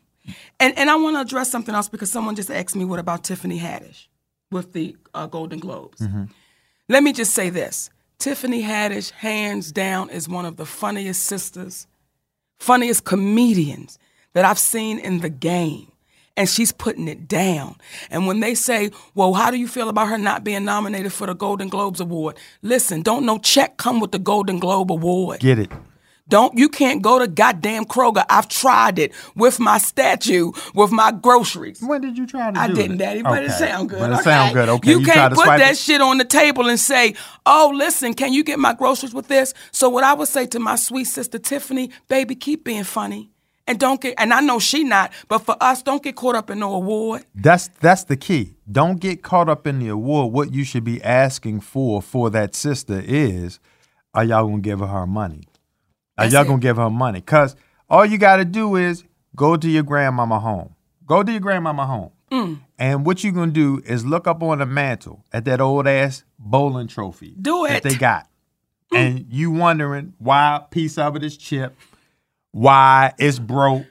And, 0.58 0.76
and 0.76 0.90
I 0.90 0.96
want 0.96 1.16
to 1.16 1.20
address 1.20 1.50
something 1.52 1.74
else 1.74 1.88
because 1.88 2.10
someone 2.10 2.34
just 2.34 2.50
asked 2.50 2.74
me, 2.74 2.84
what 2.84 2.98
about 2.98 3.22
Tiffany 3.22 3.60
Haddish 3.60 4.08
with 4.50 4.72
the 4.72 4.96
uh, 5.14 5.26
Golden 5.28 5.60
Globes? 5.60 6.02
Let 6.88 7.04
me 7.04 7.12
just 7.12 7.32
say 7.32 7.48
this 7.48 7.90
Tiffany 8.18 8.62
Haddish, 8.62 9.10
hands 9.12 9.70
down, 9.70 10.10
is 10.10 10.28
one 10.28 10.44
of 10.44 10.56
the 10.56 10.66
funniest 10.66 11.22
sisters, 11.22 11.86
funniest 12.58 13.04
comedians 13.04 13.98
that 14.32 14.44
I've 14.44 14.58
seen 14.58 14.98
in 14.98 15.20
the 15.20 15.30
game. 15.30 15.92
And 16.36 16.48
she's 16.48 16.70
putting 16.70 17.08
it 17.08 17.26
down. 17.26 17.76
And 18.10 18.28
when 18.28 18.38
they 18.40 18.54
say, 18.54 18.90
well, 19.14 19.34
how 19.34 19.50
do 19.50 19.56
you 19.56 19.66
feel 19.66 19.88
about 19.88 20.08
her 20.08 20.18
not 20.18 20.44
being 20.44 20.64
nominated 20.64 21.12
for 21.12 21.26
the 21.26 21.34
Golden 21.34 21.68
Globes 21.68 21.98
Award? 22.00 22.36
Listen, 22.62 23.02
don't 23.02 23.26
no 23.26 23.38
check 23.38 23.76
come 23.76 23.98
with 23.98 24.12
the 24.12 24.20
Golden 24.20 24.60
Globe 24.60 24.92
Award. 24.92 25.40
Get 25.40 25.58
it. 25.58 25.72
Don't 26.28 26.56
you 26.58 26.68
can't 26.68 27.00
go 27.02 27.18
to 27.18 27.26
goddamn 27.26 27.84
Kroger. 27.86 28.24
I've 28.28 28.48
tried 28.48 28.98
it 28.98 29.12
with 29.34 29.58
my 29.58 29.78
statue, 29.78 30.52
with 30.74 30.90
my 30.92 31.10
groceries. 31.12 31.80
When 31.82 32.00
did 32.02 32.18
you 32.18 32.26
try 32.26 32.50
to 32.50 32.58
I 32.60 32.68
didn't, 32.68 32.96
it? 32.96 32.98
Daddy, 32.98 33.22
but 33.22 33.42
it 33.42 33.46
Okay. 33.50 33.66
sound 33.66 33.88
good. 33.88 33.98
But 34.00 34.10
it 34.10 34.14
okay? 34.14 34.22
sound 34.24 34.54
good. 34.54 34.68
Okay. 34.68 34.90
You, 34.90 35.04
tried 35.04 35.14
can't 35.14 35.34
put 35.34 35.46
that 35.46 35.72
it? 35.72 35.78
shit 35.78 36.00
on 36.02 36.18
the 36.18 36.24
table 36.24 36.68
and 36.68 36.78
say, 36.78 37.14
"Oh, 37.46 37.72
listen, 37.74 38.12
can 38.14 38.32
you 38.32 38.44
get 38.44 38.58
my 38.58 38.74
groceries 38.74 39.14
with 39.14 39.28
this?" 39.28 39.54
So 39.72 39.88
what 39.88 40.04
I 40.04 40.12
would 40.14 40.28
say 40.28 40.46
to 40.46 40.58
my 40.58 40.76
sweet 40.76 41.04
sister 41.04 41.38
Tiffany, 41.38 41.90
baby, 42.08 42.34
keep 42.34 42.62
being 42.64 42.84
funny, 42.84 43.30
and 43.66 43.78
don't 43.78 44.00
get. 44.00 44.14
And 44.18 44.34
I 44.34 44.40
know 44.40 44.58
she 44.58 44.84
not, 44.84 45.12
but 45.28 45.38
for 45.38 45.56
us, 45.62 45.82
don't 45.82 46.02
get 46.02 46.14
caught 46.16 46.34
up 46.34 46.50
in 46.50 46.58
no 46.58 46.74
award. 46.74 47.24
That's 47.34 47.68
that's 47.80 48.04
the 48.04 48.16
key. 48.18 48.54
Don't 48.70 49.00
get 49.00 49.22
caught 49.22 49.48
up 49.48 49.66
in 49.66 49.78
the 49.78 49.88
award. 49.88 50.32
What 50.34 50.52
you 50.52 50.64
should 50.64 50.84
be 50.84 51.02
asking 51.02 51.60
for 51.60 52.02
for 52.02 52.28
that 52.30 52.54
sister 52.54 53.00
is, 53.02 53.58
are 54.12 54.24
y'all 54.24 54.46
gonna 54.46 54.60
give 54.60 54.80
her 54.80 54.86
her 54.86 55.06
money? 55.06 55.44
That's 56.24 56.32
y'all 56.32 56.42
it. 56.42 56.48
gonna 56.48 56.58
give 56.58 56.76
her 56.76 56.90
money? 56.90 57.20
Cause 57.20 57.56
all 57.88 58.04
you 58.04 58.18
gotta 58.18 58.44
do 58.44 58.76
is 58.76 59.04
go 59.36 59.56
to 59.56 59.68
your 59.68 59.82
grandmama 59.82 60.40
home. 60.40 60.74
Go 61.06 61.22
to 61.22 61.30
your 61.30 61.40
grandmama 61.40 61.86
home. 61.86 62.10
Mm. 62.30 62.60
And 62.78 63.06
what 63.06 63.24
you 63.24 63.32
gonna 63.32 63.52
do 63.52 63.80
is 63.86 64.04
look 64.04 64.26
up 64.26 64.42
on 64.42 64.58
the 64.58 64.66
mantle 64.66 65.24
at 65.32 65.44
that 65.46 65.60
old 65.60 65.86
ass 65.86 66.24
bowling 66.38 66.88
trophy. 66.88 67.34
Do 67.40 67.64
it. 67.64 67.82
Mm. 67.82 67.82
they 67.82 67.94
got. 67.94 68.28
And 68.92 69.26
you 69.30 69.50
wondering 69.50 70.14
why 70.18 70.56
a 70.56 70.60
piece 70.60 70.96
of 70.96 71.14
it 71.14 71.22
is 71.22 71.36
chipped, 71.36 71.78
why 72.52 73.12
it's 73.18 73.38
broke. 73.38 73.86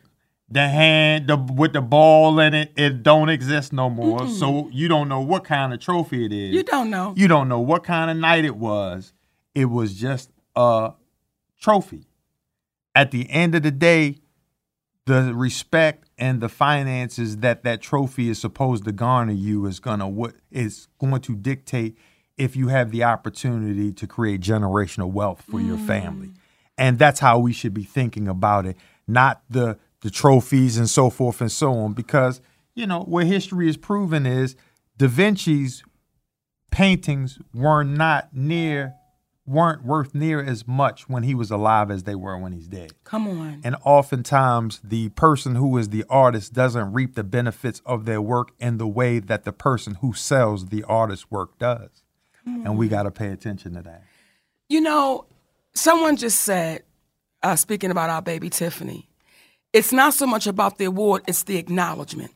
The 0.50 0.66
hand 0.66 1.28
the, 1.28 1.36
with 1.36 1.74
the 1.74 1.82
ball 1.82 2.40
in 2.40 2.54
it, 2.54 2.72
it 2.78 3.04
don't 3.04 3.28
exist 3.28 3.74
no 3.74 3.90
more. 3.90 4.30
So 4.30 4.70
you 4.72 4.88
don't 4.88 5.10
know 5.10 5.20
what 5.20 5.44
kind 5.44 5.74
of 5.74 5.82
trophy 5.82 6.26
it 6.26 6.32
is. 6.32 6.54
You 6.54 6.64
don't 6.64 6.90
know. 6.90 7.14
You 7.18 7.28
don't 7.28 7.50
know 7.50 7.60
what 7.60 7.84
kind 7.84 8.10
of 8.10 8.16
night 8.16 8.46
it 8.46 8.56
was. 8.56 9.12
It 9.54 9.66
was 9.66 9.94
just 9.94 10.32
a 10.56 10.94
trophy. 11.60 12.07
At 12.98 13.12
the 13.12 13.30
end 13.30 13.54
of 13.54 13.62
the 13.62 13.70
day, 13.70 14.18
the 15.06 15.32
respect 15.32 16.10
and 16.18 16.42
the 16.42 16.50
finances 16.50 17.38
that 17.38 17.64
that 17.64 17.80
trophy 17.80 18.28
is 18.28 18.40
supposed 18.40 18.86
to 18.86 18.92
garner 18.92 19.34
you 19.34 19.68
is 19.68 19.80
gonna 19.80 20.10
what 20.10 20.34
is 20.50 20.88
going 20.98 21.22
to 21.22 21.36
dictate 21.36 21.96
if 22.38 22.56
you 22.56 22.70
have 22.70 22.90
the 22.90 23.04
opportunity 23.04 23.94
to 23.94 24.08
create 24.08 24.42
generational 24.42 25.12
wealth 25.12 25.44
for 25.48 25.62
your 25.62 25.78
family. 25.78 26.30
Mm. 26.30 26.38
And 26.80 26.98
that's 26.98 27.20
how 27.20 27.38
we 27.38 27.54
should 27.54 27.76
be 27.76 27.84
thinking 27.84 28.28
about 28.28 28.66
it, 28.66 28.76
not 29.08 29.44
the 29.48 29.78
the 30.02 30.10
trophies 30.10 30.80
and 30.80 30.90
so 30.90 31.12
forth 31.12 31.40
and 31.40 31.52
so 31.52 31.76
on. 31.76 31.94
Because, 31.94 32.42
you 32.74 32.88
know, 32.88 33.02
what 33.02 33.28
history 33.28 33.68
has 33.68 33.78
proven 33.78 34.26
is 34.26 34.56
Da 34.98 35.08
Vinci's 35.08 35.84
paintings 36.72 37.38
were 37.54 37.84
not 37.84 38.30
near 38.34 38.96
weren't 39.48 39.84
worth 39.84 40.14
near 40.14 40.44
as 40.44 40.68
much 40.68 41.08
when 41.08 41.24
he 41.24 41.34
was 41.34 41.50
alive 41.50 41.90
as 41.90 42.04
they 42.04 42.16
were 42.16 42.38
when 42.38 42.52
he's 42.52 42.68
dead. 42.68 42.92
Come 43.06 43.28
on. 43.28 43.62
And 43.64 43.78
oftentimes, 43.84 44.82
the 44.84 45.10
person 45.10 45.56
who 45.56 45.78
is 45.78 45.90
the 45.90 46.04
artist 46.10 46.54
doesn't 46.54 46.92
reap 46.92 47.16
the 47.16 47.24
benefits 47.24 47.82
of 47.86 48.06
their 48.06 48.22
work 48.22 48.52
in 48.60 48.78
the 48.78 48.88
way 48.88 49.20
that 49.20 49.46
the 49.46 49.54
person 49.54 49.96
who 49.96 50.14
sells 50.14 50.68
the 50.68 50.84
artist's 50.84 51.32
work 51.32 51.58
does. 51.58 52.04
And 52.46 52.78
we 52.78 52.88
got 52.88 53.04
to 53.04 53.12
pay 53.12 53.28
attention 53.28 53.74
to 53.74 53.82
that. 53.82 54.04
You 54.70 54.80
know, 54.80 55.26
someone 55.74 56.16
just 56.16 56.42
said, 56.42 56.84
uh, 57.44 57.58
speaking 57.58 57.92
about 57.92 58.10
our 58.10 58.22
baby 58.22 58.50
Tiffany, 58.50 59.10
it's 59.74 59.92
not 59.92 60.14
so 60.14 60.26
much 60.26 60.48
about 60.48 60.78
the 60.78 60.86
award, 60.86 61.24
it's 61.28 61.44
the 61.44 61.58
acknowledgement. 61.58 62.32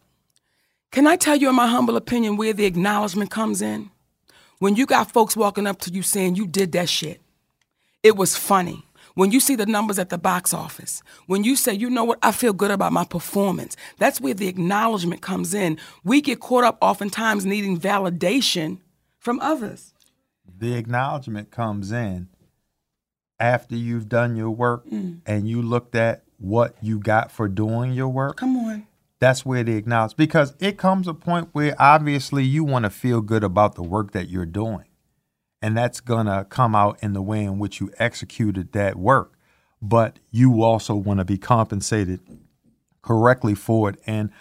Can 0.91 1.07
I 1.07 1.15
tell 1.15 1.37
you, 1.37 1.47
in 1.47 1.55
my 1.55 1.67
humble 1.67 1.95
opinion, 1.95 2.35
where 2.35 2.51
the 2.51 2.65
acknowledgement 2.65 3.31
comes 3.31 3.61
in? 3.61 3.89
When 4.61 4.75
you 4.75 4.85
got 4.85 5.11
folks 5.11 5.35
walking 5.35 5.65
up 5.65 5.81
to 5.81 5.91
you 5.91 6.03
saying 6.03 6.35
you 6.35 6.45
did 6.45 6.73
that 6.73 6.87
shit, 6.87 7.19
it 8.03 8.15
was 8.15 8.37
funny. 8.37 8.85
When 9.15 9.31
you 9.31 9.39
see 9.39 9.55
the 9.55 9.65
numbers 9.65 9.97
at 9.97 10.09
the 10.09 10.19
box 10.19 10.53
office, 10.53 11.01
when 11.25 11.43
you 11.43 11.55
say, 11.55 11.73
you 11.73 11.89
know 11.89 12.03
what, 12.03 12.19
I 12.21 12.31
feel 12.31 12.53
good 12.53 12.69
about 12.69 12.93
my 12.93 13.03
performance, 13.03 13.75
that's 13.97 14.21
where 14.21 14.35
the 14.35 14.47
acknowledgement 14.47 15.23
comes 15.23 15.55
in. 15.55 15.79
We 16.03 16.21
get 16.21 16.41
caught 16.41 16.63
up 16.63 16.77
oftentimes 16.79 17.43
needing 17.43 17.79
validation 17.79 18.77
from 19.17 19.39
others. 19.39 19.95
The 20.59 20.75
acknowledgement 20.75 21.49
comes 21.49 21.91
in 21.91 22.27
after 23.39 23.75
you've 23.75 24.09
done 24.09 24.35
your 24.35 24.51
work 24.51 24.85
mm. 24.85 25.21
and 25.25 25.49
you 25.49 25.63
looked 25.63 25.95
at 25.95 26.21
what 26.37 26.75
you 26.83 26.99
got 26.99 27.31
for 27.31 27.47
doing 27.47 27.93
your 27.93 28.09
work. 28.09 28.37
Come 28.37 28.57
on. 28.57 28.85
That's 29.21 29.45
where 29.45 29.63
they 29.63 29.73
acknowledge 29.73 30.17
because 30.17 30.55
it 30.59 30.79
comes 30.79 31.07
a 31.07 31.13
point 31.13 31.49
where 31.53 31.75
obviously 31.79 32.43
you 32.43 32.63
want 32.63 32.83
to 32.83 32.89
feel 32.89 33.21
good 33.21 33.43
about 33.43 33.75
the 33.75 33.83
work 33.83 34.11
that 34.11 34.29
you're 34.29 34.47
doing. 34.47 34.85
And 35.61 35.77
that's 35.77 35.99
going 36.01 36.25
to 36.25 36.47
come 36.49 36.73
out 36.75 36.97
in 37.03 37.13
the 37.13 37.21
way 37.21 37.43
in 37.43 37.59
which 37.59 37.79
you 37.79 37.91
executed 37.99 38.71
that 38.71 38.95
work. 38.95 39.37
But 39.79 40.17
you 40.31 40.63
also 40.63 40.95
want 40.95 41.19
to 41.19 41.25
be 41.25 41.37
compensated 41.37 42.19
correctly 43.03 43.53
for 43.53 43.91
it. 43.91 43.99
And 44.07 44.31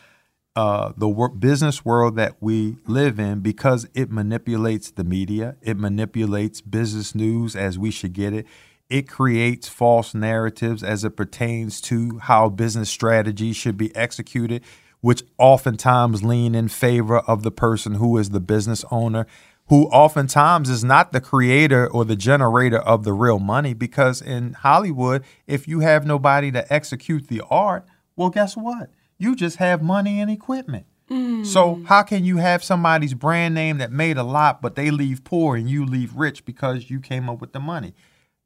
uh, 0.57 0.93
the 0.97 1.09
business 1.39 1.85
world 1.85 2.17
that 2.17 2.37
we 2.41 2.79
live 2.87 3.21
in 3.21 3.41
because 3.41 3.87
it 3.95 4.11
manipulates 4.11 4.91
the 4.91 5.05
media 5.05 5.57
it 5.63 5.77
manipulates 5.77 6.61
business 6.61 7.15
news 7.15 7.55
as 7.55 7.79
we 7.79 7.91
should 7.91 8.13
get 8.13 8.33
it 8.33 8.45
it 8.91 9.09
creates 9.09 9.69
false 9.69 10.15
narratives 10.15 10.83
as 10.83 11.05
it 11.05 11.17
pertains 11.17 11.81
to 11.83 12.19
how 12.19 12.49
business 12.49 12.91
strategies 12.91 13.57
should 13.57 13.77
be 13.77 13.95
executed, 13.95 14.63
which 15.01 15.23
oftentimes 15.39 16.25
lean 16.25 16.55
in 16.55 16.69
favor 16.69 17.21
of 17.21 17.45
the 17.45 17.53
person 17.53 17.95
who 17.95 18.19
is 18.19 18.31
the 18.31 18.41
business 18.41 18.85
owner, 18.91 19.27
who 19.69 19.87
oftentimes 19.87 20.69
is 20.69 20.83
not 20.83 21.13
the 21.13 21.21
creator 21.21 21.87
or 21.87 22.05
the 22.05 22.17
generator 22.17 22.79
of 22.79 23.05
the 23.05 23.13
real 23.13 23.39
money. 23.39 23.73
Because 23.73 24.21
in 24.21 24.55
Hollywood, 24.55 25.23
if 25.47 25.69
you 25.69 25.81
have 25.81 26.05
nobody 26.05 26.51
to 26.51 26.71
execute 26.73 27.29
the 27.29 27.43
art, 27.49 27.87
well, 28.17 28.31
guess 28.31 28.57
what? 28.57 28.91
You 29.17 29.37
just 29.37 29.57
have 29.57 29.81
money 29.81 30.21
and 30.21 30.31
equipment. 30.31 30.87
Mm. 31.09 31.47
So 31.47 31.83
how 31.87 32.03
can 32.03 32.25
you 32.25 32.39
have 32.39 32.65
somebody's 32.65 33.15
brand 33.15 33.55
name 33.55 33.79
that 33.79 33.93
made 33.93 34.17
a 34.17 34.23
lot, 34.25 34.61
but 34.61 34.75
they 34.75 34.91
leave 34.91 35.23
poor 35.23 35.57
and 35.57 35.71
you 35.71 35.87
leave 35.87 36.15
rich 36.17 36.45
because 36.45 36.91
you 36.91 37.01
came 37.01 37.29
up 37.29 37.41
with 37.41 37.53
the 37.53 37.61
money? 37.61 37.95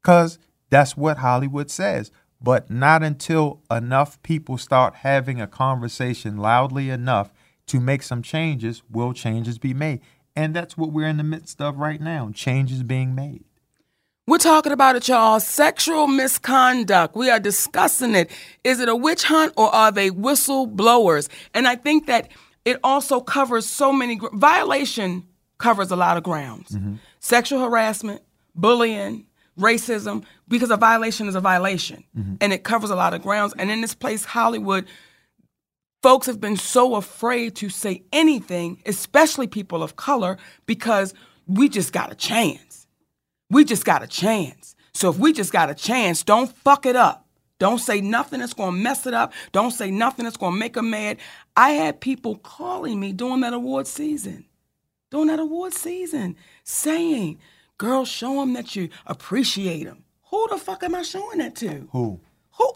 Because 0.05 0.37
that's 0.69 0.95
what 0.95 1.17
Hollywood 1.17 1.71
says. 1.71 2.11
But 2.39 2.69
not 2.69 3.01
until 3.01 3.63
enough 3.71 4.21
people 4.21 4.59
start 4.59 4.97
having 4.97 5.41
a 5.41 5.47
conversation 5.47 6.37
loudly 6.37 6.91
enough 6.91 7.33
to 7.65 7.79
make 7.79 8.03
some 8.03 8.21
changes 8.21 8.83
will 8.91 9.13
changes 9.13 9.57
be 9.57 9.73
made. 9.73 10.01
And 10.35 10.55
that's 10.55 10.77
what 10.77 10.91
we're 10.91 11.07
in 11.07 11.17
the 11.17 11.23
midst 11.23 11.59
of 11.59 11.79
right 11.79 11.99
now 11.99 12.29
changes 12.35 12.83
being 12.83 13.15
made. 13.15 13.45
We're 14.27 14.37
talking 14.37 14.71
about 14.71 14.95
it, 14.95 15.07
y'all. 15.07 15.39
Sexual 15.39 16.05
misconduct. 16.05 17.15
We 17.15 17.31
are 17.31 17.39
discussing 17.39 18.13
it. 18.13 18.29
Is 18.63 18.79
it 18.79 18.89
a 18.89 18.95
witch 18.95 19.23
hunt 19.23 19.53
or 19.57 19.73
are 19.73 19.91
they 19.91 20.11
whistleblowers? 20.11 21.29
And 21.55 21.67
I 21.67 21.75
think 21.75 22.05
that 22.05 22.29
it 22.63 22.79
also 22.83 23.21
covers 23.21 23.67
so 23.67 23.91
many 23.91 24.17
gr- 24.17 24.27
violation 24.33 25.23
covers 25.57 25.89
a 25.89 25.95
lot 25.95 26.15
of 26.15 26.21
grounds. 26.21 26.71
Mm-hmm. 26.73 26.95
Sexual 27.19 27.61
harassment, 27.61 28.21
bullying, 28.53 29.25
racism, 29.59 30.23
because 30.47 30.71
a 30.71 30.77
violation 30.77 31.27
is 31.27 31.35
a 31.35 31.41
violation, 31.41 32.03
mm-hmm. 32.17 32.35
and 32.41 32.53
it 32.53 32.63
covers 32.63 32.89
a 32.89 32.95
lot 32.95 33.13
of 33.13 33.21
grounds. 33.21 33.53
And 33.57 33.71
in 33.71 33.81
this 33.81 33.95
place, 33.95 34.25
Hollywood, 34.25 34.85
folks 36.03 36.27
have 36.27 36.41
been 36.41 36.57
so 36.57 36.95
afraid 36.95 37.55
to 37.55 37.69
say 37.69 38.03
anything, 38.11 38.81
especially 38.85 39.47
people 39.47 39.81
of 39.81 39.95
color, 39.95 40.37
because 40.65 41.13
we 41.47 41.69
just 41.69 41.93
got 41.93 42.11
a 42.11 42.15
chance. 42.15 42.87
We 43.49 43.63
just 43.63 43.85
got 43.85 44.03
a 44.03 44.07
chance. 44.07 44.75
So 44.93 45.09
if 45.09 45.17
we 45.17 45.33
just 45.33 45.51
got 45.51 45.69
a 45.69 45.75
chance, 45.75 46.23
don't 46.23 46.55
fuck 46.57 46.85
it 46.85 46.95
up. 46.95 47.25
Don't 47.57 47.79
say 47.79 48.01
nothing 48.01 48.39
that's 48.39 48.53
gonna 48.53 48.73
mess 48.73 49.07
it 49.07 49.13
up. 49.13 49.31
Don't 49.51 49.71
say 49.71 49.89
nothing 49.89 50.25
that's 50.25 50.37
gonna 50.37 50.57
make 50.57 50.73
them 50.73 50.89
mad. 50.89 51.17
I 51.55 51.71
had 51.71 52.01
people 52.01 52.37
calling 52.37 52.99
me 52.99 53.13
during 53.13 53.41
that 53.41 53.53
award 53.53 53.87
season, 53.87 54.45
during 55.11 55.27
that 55.27 55.39
award 55.39 55.73
season, 55.73 56.35
saying, 56.63 57.39
"Girl, 57.77 58.05
show 58.05 58.35
them 58.39 58.53
that 58.53 58.75
you 58.75 58.89
appreciate 59.05 59.85
them." 59.85 60.03
Who 60.31 60.47
the 60.49 60.57
fuck 60.57 60.83
am 60.83 60.95
I 60.95 61.03
showing 61.03 61.37
that 61.39 61.55
to? 61.57 61.87
Who? 61.91 62.19
Who? 62.57 62.71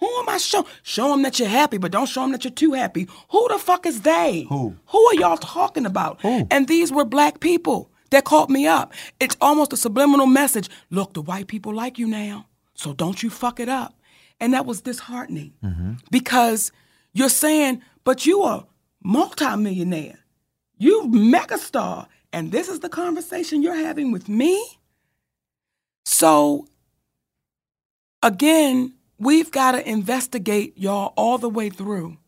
Who 0.00 0.06
am 0.18 0.28
I 0.28 0.38
showing? 0.38 0.66
Show 0.82 1.10
them 1.10 1.22
that 1.22 1.38
you're 1.38 1.48
happy, 1.48 1.78
but 1.78 1.92
don't 1.92 2.08
show 2.08 2.22
them 2.22 2.32
that 2.32 2.44
you're 2.44 2.52
too 2.52 2.72
happy. 2.72 3.08
Who 3.30 3.48
the 3.48 3.58
fuck 3.58 3.86
is 3.86 4.02
they? 4.02 4.46
Who? 4.48 4.76
Who 4.86 5.06
are 5.06 5.14
y'all 5.14 5.36
talking 5.36 5.86
about? 5.86 6.20
Who? 6.22 6.46
And 6.50 6.66
these 6.66 6.92
were 6.92 7.04
black 7.04 7.40
people 7.40 7.90
that 8.10 8.24
caught 8.24 8.50
me 8.50 8.66
up. 8.66 8.92
It's 9.20 9.36
almost 9.40 9.72
a 9.72 9.76
subliminal 9.76 10.26
message. 10.26 10.68
Look, 10.90 11.14
the 11.14 11.22
white 11.22 11.46
people 11.46 11.74
like 11.74 11.98
you 11.98 12.06
now, 12.06 12.46
so 12.74 12.92
don't 12.92 13.22
you 13.22 13.30
fuck 13.30 13.60
it 13.60 13.68
up. 13.68 13.94
And 14.40 14.52
that 14.54 14.66
was 14.66 14.80
disheartening 14.82 15.52
mm-hmm. 15.62 15.92
because 16.10 16.72
you're 17.12 17.28
saying, 17.28 17.82
but 18.02 18.26
you 18.26 18.42
are 18.42 18.66
multimillionaire, 19.02 20.18
you 20.76 21.04
megastar, 21.08 22.08
and 22.34 22.52
this 22.52 22.68
is 22.68 22.80
the 22.80 22.88
conversation 22.88 23.62
you're 23.62 23.74
having 23.74 24.12
with 24.12 24.28
me. 24.28 24.62
So 26.04 26.66
again, 28.22 28.94
we've 29.18 29.50
got 29.50 29.72
to 29.72 29.88
investigate 29.88 30.76
y'all 30.76 31.14
all 31.16 31.38
the 31.38 31.48
way 31.48 31.70
through 31.70 32.18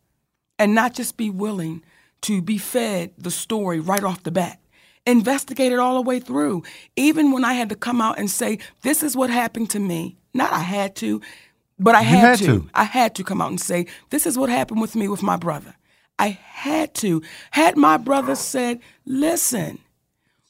and 0.58 0.74
not 0.74 0.94
just 0.94 1.16
be 1.16 1.28
willing 1.28 1.82
to 2.22 2.40
be 2.40 2.56
fed 2.56 3.12
the 3.18 3.30
story 3.30 3.80
right 3.80 4.02
off 4.04 4.22
the 4.22 4.30
bat. 4.30 4.60
Investigate 5.06 5.72
it 5.72 5.78
all 5.78 5.94
the 5.96 6.02
way 6.08 6.20
through. 6.20 6.62
Even 6.96 7.32
when 7.32 7.44
I 7.44 7.52
had 7.54 7.68
to 7.68 7.76
come 7.76 8.00
out 8.00 8.18
and 8.18 8.30
say, 8.30 8.58
this 8.82 9.02
is 9.02 9.16
what 9.16 9.30
happened 9.30 9.70
to 9.70 9.78
me, 9.78 10.16
not 10.34 10.52
I 10.52 10.60
had 10.60 10.96
to, 10.96 11.20
But 11.78 11.94
I 11.94 12.02
had, 12.02 12.18
had 12.20 12.38
to. 12.38 12.46
to. 12.46 12.70
I 12.74 12.84
had 12.84 13.14
to 13.16 13.24
come 13.24 13.42
out 13.42 13.50
and 13.50 13.60
say, 13.60 13.86
this 14.10 14.26
is 14.26 14.38
what 14.38 14.48
happened 14.48 14.80
with 14.80 14.96
me 14.96 15.08
with 15.08 15.22
my 15.22 15.36
brother. 15.36 15.74
I 16.18 16.28
had 16.28 16.94
to. 16.96 17.22
Had 17.50 17.76
my 17.76 17.98
brother 17.98 18.34
said, 18.34 18.80
listen, 19.04 19.78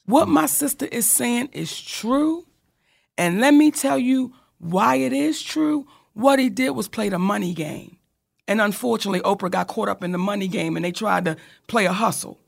what 0.07 0.27
my 0.27 0.45
sister 0.45 0.85
is 0.85 1.05
saying 1.05 1.49
is 1.51 1.79
true. 1.79 2.45
And 3.17 3.39
let 3.39 3.53
me 3.53 3.71
tell 3.71 3.99
you 3.99 4.33
why 4.57 4.95
it 4.95 5.13
is 5.13 5.41
true. 5.41 5.85
What 6.13 6.39
he 6.39 6.49
did 6.49 6.71
was 6.71 6.87
play 6.87 7.09
the 7.09 7.19
money 7.19 7.53
game. 7.53 7.97
And 8.47 8.61
unfortunately, 8.61 9.19
Oprah 9.19 9.51
got 9.51 9.67
caught 9.67 9.89
up 9.89 10.03
in 10.03 10.13
the 10.13 10.17
money 10.17 10.47
game 10.47 10.77
and 10.77 10.85
they 10.85 10.93
tried 10.93 11.25
to 11.25 11.35
play 11.67 11.85
a 11.85 11.91
hustle. 11.91 12.39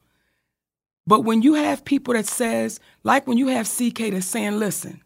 But 1.05 1.21
when 1.21 1.41
you 1.41 1.55
have 1.55 1.83
people 1.83 2.13
that 2.13 2.27
says, 2.27 2.79
like 3.03 3.27
when 3.27 3.37
you 3.37 3.47
have 3.47 3.67
CK 3.67 4.11
that's 4.11 4.25
saying, 4.25 4.57
listen, 4.57 5.01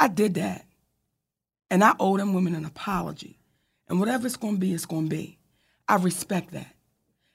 I 0.00 0.08
did 0.08 0.34
that. 0.34 0.64
And 1.70 1.84
I 1.84 1.94
owe 2.00 2.16
them 2.16 2.32
women 2.32 2.54
an 2.54 2.64
apology. 2.64 3.38
And 3.88 4.00
whatever 4.00 4.26
it's 4.26 4.36
gonna 4.36 4.56
be, 4.56 4.72
it's 4.72 4.86
gonna 4.86 5.08
be. 5.08 5.38
I 5.88 5.96
respect 5.96 6.52
that. 6.52 6.74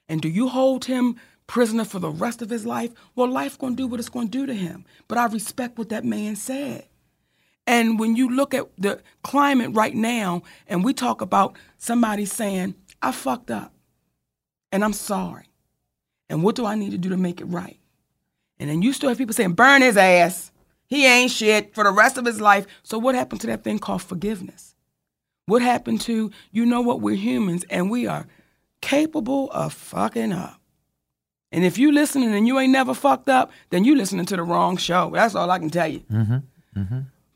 And 0.08 0.20
do 0.20 0.28
you 0.28 0.48
hold 0.48 0.86
him 0.86 1.16
prisoner 1.46 1.84
for 1.84 1.98
the 1.98 2.10
rest 2.10 2.42
of 2.42 2.50
his 2.50 2.66
life? 2.66 2.92
Well, 3.14 3.28
life 3.28 3.58
gonna 3.58 3.76
do 3.76 3.86
what 3.86 4.00
it's 4.00 4.08
gonna 4.08 4.28
do 4.28 4.46
to 4.46 4.54
him. 4.54 4.84
But 5.08 5.18
I 5.18 5.26
respect 5.26 5.78
what 5.78 5.90
that 5.90 6.04
man 6.04 6.36
said. 6.36 6.86
And 7.66 7.98
when 7.98 8.16
you 8.16 8.28
look 8.28 8.54
at 8.54 8.68
the 8.76 9.00
climate 9.22 9.70
right 9.72 9.94
now, 9.94 10.42
and 10.66 10.84
we 10.84 10.92
talk 10.92 11.20
about 11.20 11.56
somebody 11.78 12.24
saying, 12.24 12.74
I 13.00 13.12
fucked 13.12 13.50
up 13.50 13.72
and 14.70 14.84
I'm 14.84 14.92
sorry. 14.92 15.46
And 16.28 16.42
what 16.42 16.56
do 16.56 16.64
I 16.64 16.74
need 16.74 16.90
to 16.92 16.98
do 16.98 17.10
to 17.10 17.16
make 17.16 17.40
it 17.40 17.46
right? 17.46 17.78
And 18.58 18.70
then 18.70 18.82
you 18.82 18.92
still 18.92 19.08
have 19.08 19.18
people 19.18 19.34
saying, 19.34 19.52
burn 19.52 19.82
his 19.82 19.96
ass. 19.96 20.50
He 20.86 21.06
ain't 21.06 21.30
shit 21.30 21.74
for 21.74 21.84
the 21.84 21.90
rest 21.90 22.18
of 22.18 22.24
his 22.24 22.40
life. 22.40 22.66
So, 22.82 22.98
what 22.98 23.14
happened 23.14 23.40
to 23.42 23.46
that 23.48 23.64
thing 23.64 23.78
called 23.78 24.02
forgiveness? 24.02 24.74
What 25.46 25.62
happened 25.62 26.00
to, 26.02 26.30
you 26.50 26.66
know 26.66 26.80
what, 26.80 27.00
we're 27.00 27.16
humans 27.16 27.64
and 27.70 27.90
we 27.90 28.06
are 28.06 28.26
capable 28.80 29.50
of 29.50 29.72
fucking 29.72 30.32
up. 30.32 30.61
And 31.52 31.64
if 31.64 31.76
you 31.76 31.92
listening 31.92 32.34
and 32.34 32.46
you 32.46 32.58
ain't 32.58 32.72
never 32.72 32.94
fucked 32.94 33.28
up, 33.28 33.52
then 33.70 33.84
you 33.84 33.94
listening 33.94 34.24
to 34.26 34.36
the 34.36 34.42
wrong 34.42 34.78
show. 34.78 35.10
That's 35.12 35.34
all 35.34 35.50
I 35.50 35.58
can 35.58 35.70
tell 35.70 35.86
you. 35.86 36.02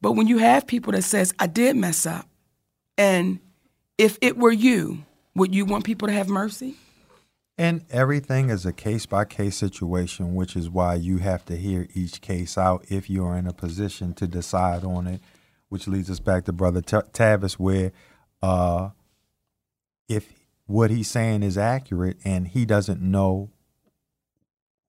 But 0.01 0.13
when 0.13 0.27
you 0.27 0.39
have 0.39 0.67
people 0.67 0.93
that 0.93 1.03
says, 1.03 1.35
I 1.39 1.47
did 1.47 1.77
mess 1.77 2.07
up, 2.07 2.27
and 2.97 3.41
if 3.99 4.19
it 4.23 4.37
were 4.37 4.53
you, 4.53 5.05
would 5.35 5.55
you 5.55 5.65
want 5.65 5.85
people 5.85 6.09
to 6.09 6.15
have 6.15 6.29
mercy? 6.29 6.77
And 7.59 7.85
everything 7.91 8.51
is 8.51 8.67
a 8.67 8.73
case 8.73 9.07
by 9.07 9.25
case 9.25 9.57
situation, 9.57 10.35
which 10.35 10.57
is 10.57 10.69
why 10.69 10.95
you 10.95 11.19
have 11.19 11.45
to 11.47 11.57
hear 11.57 11.89
each 11.95 12.21
case 12.21 12.59
out 12.59 12.85
if 12.89 13.09
you're 13.09 13.37
in 13.37 13.47
a 13.47 13.53
position 13.53 14.13
to 14.15 14.27
decide 14.27 14.85
on 14.85 15.07
it. 15.07 15.21
Which 15.69 15.89
leads 15.89 16.11
us 16.11 16.21
back 16.21 16.45
to 16.45 16.53
Brother 16.53 16.81
Ta- 16.81 17.03
Tavis, 17.13 17.55
where 17.55 17.93
uh, 18.43 18.91
if 20.09 20.33
what 20.67 20.91
he's 20.91 21.09
saying 21.09 21.43
is 21.43 21.59
accurate 21.59 22.19
and 22.25 22.47
he 22.49 22.65
doesn't 22.65 23.01
know 23.01 23.51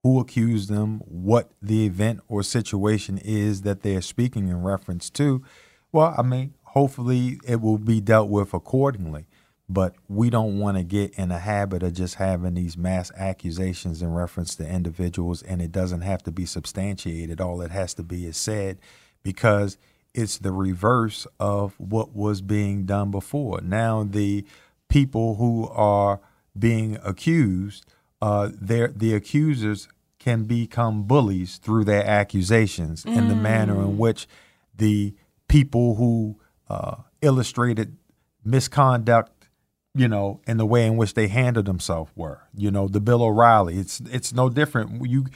who 0.03 0.19
accused 0.19 0.69
them, 0.69 0.99
what 1.05 1.51
the 1.61 1.85
event 1.85 2.21
or 2.27 2.43
situation 2.43 3.17
is 3.17 3.61
that 3.61 3.81
they're 3.81 4.01
speaking 4.01 4.47
in 4.47 4.61
reference 4.61 5.09
to, 5.11 5.43
well, 5.91 6.13
I 6.17 6.21
mean, 6.21 6.53
hopefully 6.63 7.39
it 7.45 7.61
will 7.61 7.77
be 7.77 7.99
dealt 7.99 8.29
with 8.29 8.53
accordingly. 8.53 9.27
But 9.69 9.95
we 10.07 10.29
don't 10.29 10.59
want 10.59 10.77
to 10.77 10.83
get 10.83 11.13
in 11.15 11.29
a 11.29 11.39
habit 11.39 11.83
of 11.83 11.91
just 11.91 12.15
having 12.15 12.53
these 12.53 12.77
mass 12.77 13.11
accusations 13.17 14.01
in 14.01 14.13
reference 14.13 14.55
to 14.55 14.65
individuals, 14.65 15.41
and 15.41 15.61
it 15.61 15.73
doesn't 15.73 16.01
have 16.01 16.23
to 16.23 16.31
be 16.31 16.45
substantiated. 16.45 17.41
All 17.41 17.61
it 17.61 17.71
has 17.71 17.93
to 17.95 18.03
be 18.03 18.25
is 18.25 18.37
said 18.37 18.79
because 19.23 19.77
it's 20.13 20.37
the 20.37 20.53
reverse 20.53 21.27
of 21.37 21.77
what 21.79 22.15
was 22.15 22.41
being 22.41 22.85
done 22.85 23.11
before. 23.11 23.59
Now, 23.59 24.05
the 24.05 24.45
people 24.87 25.35
who 25.35 25.67
are 25.67 26.21
being 26.57 26.97
accused, 27.03 27.85
uh, 28.22 28.49
the 28.53 29.13
accusers 29.13 29.88
can 30.20 30.43
become 30.43 31.03
bullies 31.03 31.57
through 31.57 31.86
their 31.86 32.05
accusations 32.05 33.05
and 33.05 33.30
the 33.30 33.36
manner 33.36 33.82
in 33.82 33.97
which 33.97 34.28
the 34.76 35.13
people 35.47 35.95
who 35.95 36.39
uh, 36.70 36.95
illustrated 37.22 37.95
misconduct, 38.43 39.47
you 39.93 40.07
know, 40.07 40.41
in 40.47 40.57
the 40.57 40.65
way 40.65 40.86
in 40.86 40.97
which 40.97 41.13
they 41.13 41.28
handled 41.28 41.65
themselves 41.65 42.11
were. 42.15 42.41
You 42.55 42.72
know, 42.72 42.88
the 42.88 42.99
Bill 42.99 43.24
O'Reilly. 43.24 43.78
It's 43.78 44.01
it's 44.11 44.34
no 44.34 44.49
different. 44.49 45.07
You 45.07 45.28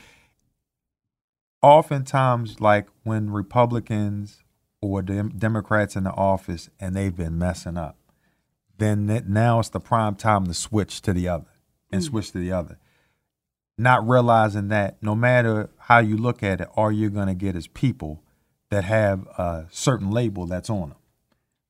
oftentimes 1.61 2.59
like 2.59 2.87
when 3.03 3.29
Republicans 3.29 4.43
or 4.81 5.01
dem- 5.03 5.37
Democrats 5.37 5.95
in 5.95 6.03
the 6.03 6.11
office 6.11 6.69
and 6.79 6.95
they've 6.95 7.15
been 7.15 7.37
messing 7.37 7.77
up, 7.77 7.97
then 8.77 9.09
it, 9.09 9.29
now 9.29 9.59
it's 9.59 9.69
the 9.69 9.79
prime 9.79 10.15
time 10.15 10.47
to 10.47 10.53
switch 10.53 11.01
to 11.03 11.13
the 11.13 11.27
other 11.27 11.50
and 11.91 12.01
mm. 12.01 12.05
switch 12.05 12.31
to 12.31 12.39
the 12.39 12.51
other. 12.51 12.77
Not 13.77 14.07
realizing 14.07 14.67
that 14.69 15.01
no 15.01 15.15
matter 15.15 15.69
how 15.77 15.99
you 15.99 16.17
look 16.17 16.43
at 16.43 16.61
it, 16.61 16.67
all 16.75 16.91
you're 16.91 17.09
going 17.09 17.27
to 17.27 17.33
get 17.33 17.55
is 17.55 17.67
people 17.67 18.23
that 18.69 18.83
have 18.83 19.27
a 19.37 19.67
certain 19.69 20.11
label 20.11 20.45
that's 20.45 20.69
on 20.69 20.89
them. 20.89 20.97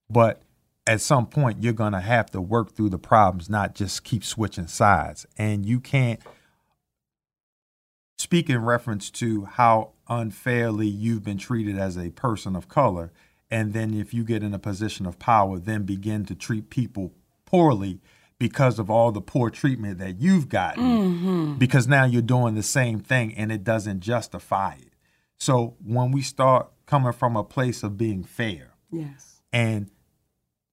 But 0.09 0.41
at 0.85 1.01
some 1.01 1.25
point, 1.27 1.63
you're 1.63 1.73
going 1.73 1.93
to 1.93 2.01
have 2.01 2.29
to 2.31 2.41
work 2.41 2.75
through 2.75 2.89
the 2.89 2.99
problems, 2.99 3.49
not 3.49 3.75
just 3.75 4.03
keep 4.03 4.23
switching 4.23 4.67
sides. 4.67 5.25
And 5.37 5.65
you 5.65 5.79
can't 5.79 6.19
speak 8.17 8.49
in 8.49 8.63
reference 8.63 9.09
to 9.09 9.45
how 9.45 9.91
unfairly 10.07 10.87
you've 10.87 11.23
been 11.23 11.37
treated 11.37 11.77
as 11.77 11.97
a 11.97 12.11
person 12.11 12.55
of 12.55 12.67
color. 12.67 13.11
And 13.49 13.73
then 13.73 13.93
if 13.93 14.13
you 14.13 14.23
get 14.23 14.43
in 14.43 14.53
a 14.53 14.59
position 14.59 15.05
of 15.05 15.19
power, 15.19 15.59
then 15.59 15.83
begin 15.83 16.25
to 16.25 16.35
treat 16.35 16.69
people 16.69 17.13
poorly 17.45 17.99
because 18.41 18.79
of 18.79 18.89
all 18.89 19.11
the 19.11 19.21
poor 19.21 19.51
treatment 19.51 19.99
that 19.99 20.19
you've 20.19 20.49
gotten. 20.49 20.83
Mm-hmm. 20.83 21.53
Because 21.59 21.87
now 21.87 22.05
you're 22.05 22.23
doing 22.23 22.55
the 22.55 22.63
same 22.63 22.99
thing 22.99 23.35
and 23.35 23.51
it 23.51 23.63
doesn't 23.63 23.99
justify 23.99 24.73
it. 24.81 24.93
So 25.37 25.75
when 25.85 26.09
we 26.09 26.23
start 26.23 26.71
coming 26.87 27.11
from 27.13 27.35
a 27.35 27.43
place 27.43 27.83
of 27.83 27.97
being 27.97 28.23
fair, 28.23 28.73
Yes. 28.91 29.41
and 29.53 29.91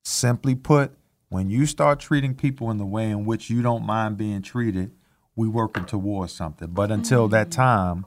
simply 0.02 0.54
put, 0.54 0.94
when 1.28 1.50
you 1.50 1.66
start 1.66 2.00
treating 2.00 2.34
people 2.34 2.70
in 2.70 2.78
the 2.78 2.86
way 2.86 3.10
in 3.10 3.26
which 3.26 3.50
you 3.50 3.60
don't 3.60 3.84
mind 3.84 4.16
being 4.16 4.40
treated, 4.40 4.92
we 5.36 5.46
working 5.46 5.84
towards 5.84 6.32
something. 6.32 6.68
But 6.68 6.90
until 6.90 7.28
that 7.28 7.50
mm-hmm. 7.50 7.60
time, 7.60 8.06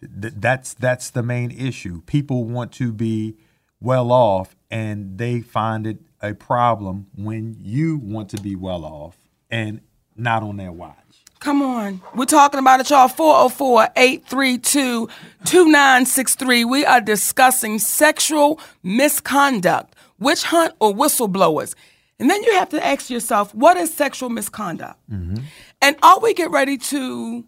th- 0.00 0.32
that's 0.38 0.72
that's 0.72 1.10
the 1.10 1.22
main 1.22 1.50
issue. 1.50 2.00
People 2.06 2.44
want 2.44 2.72
to 2.72 2.90
be 2.90 3.36
well 3.80 4.10
off, 4.10 4.56
and 4.70 5.18
they 5.18 5.40
find 5.40 5.86
it 5.86 5.98
a 6.20 6.34
problem 6.34 7.06
when 7.14 7.56
you 7.60 7.98
want 7.98 8.30
to 8.30 8.40
be 8.40 8.56
well 8.56 8.84
off 8.84 9.16
and 9.50 9.80
not 10.16 10.42
on 10.42 10.56
their 10.56 10.72
watch. 10.72 10.96
Come 11.38 11.62
on. 11.62 12.00
We're 12.14 12.24
talking 12.24 12.58
about 12.58 12.80
it, 12.80 12.90
y'all. 12.90 13.08
404 13.08 13.88
832 13.96 15.06
2963. 15.44 16.64
We 16.64 16.84
are 16.84 17.00
discussing 17.00 17.78
sexual 17.78 18.58
misconduct, 18.82 19.94
witch 20.18 20.44
hunt, 20.44 20.74
or 20.80 20.92
whistleblowers. 20.92 21.74
And 22.18 22.30
then 22.30 22.42
you 22.42 22.54
have 22.54 22.70
to 22.70 22.84
ask 22.84 23.10
yourself, 23.10 23.54
what 23.54 23.76
is 23.76 23.92
sexual 23.92 24.30
misconduct? 24.30 24.98
Mm-hmm. 25.10 25.44
And 25.82 25.96
are 26.02 26.18
we 26.20 26.32
get 26.32 26.50
ready 26.50 26.78
to 26.78 27.44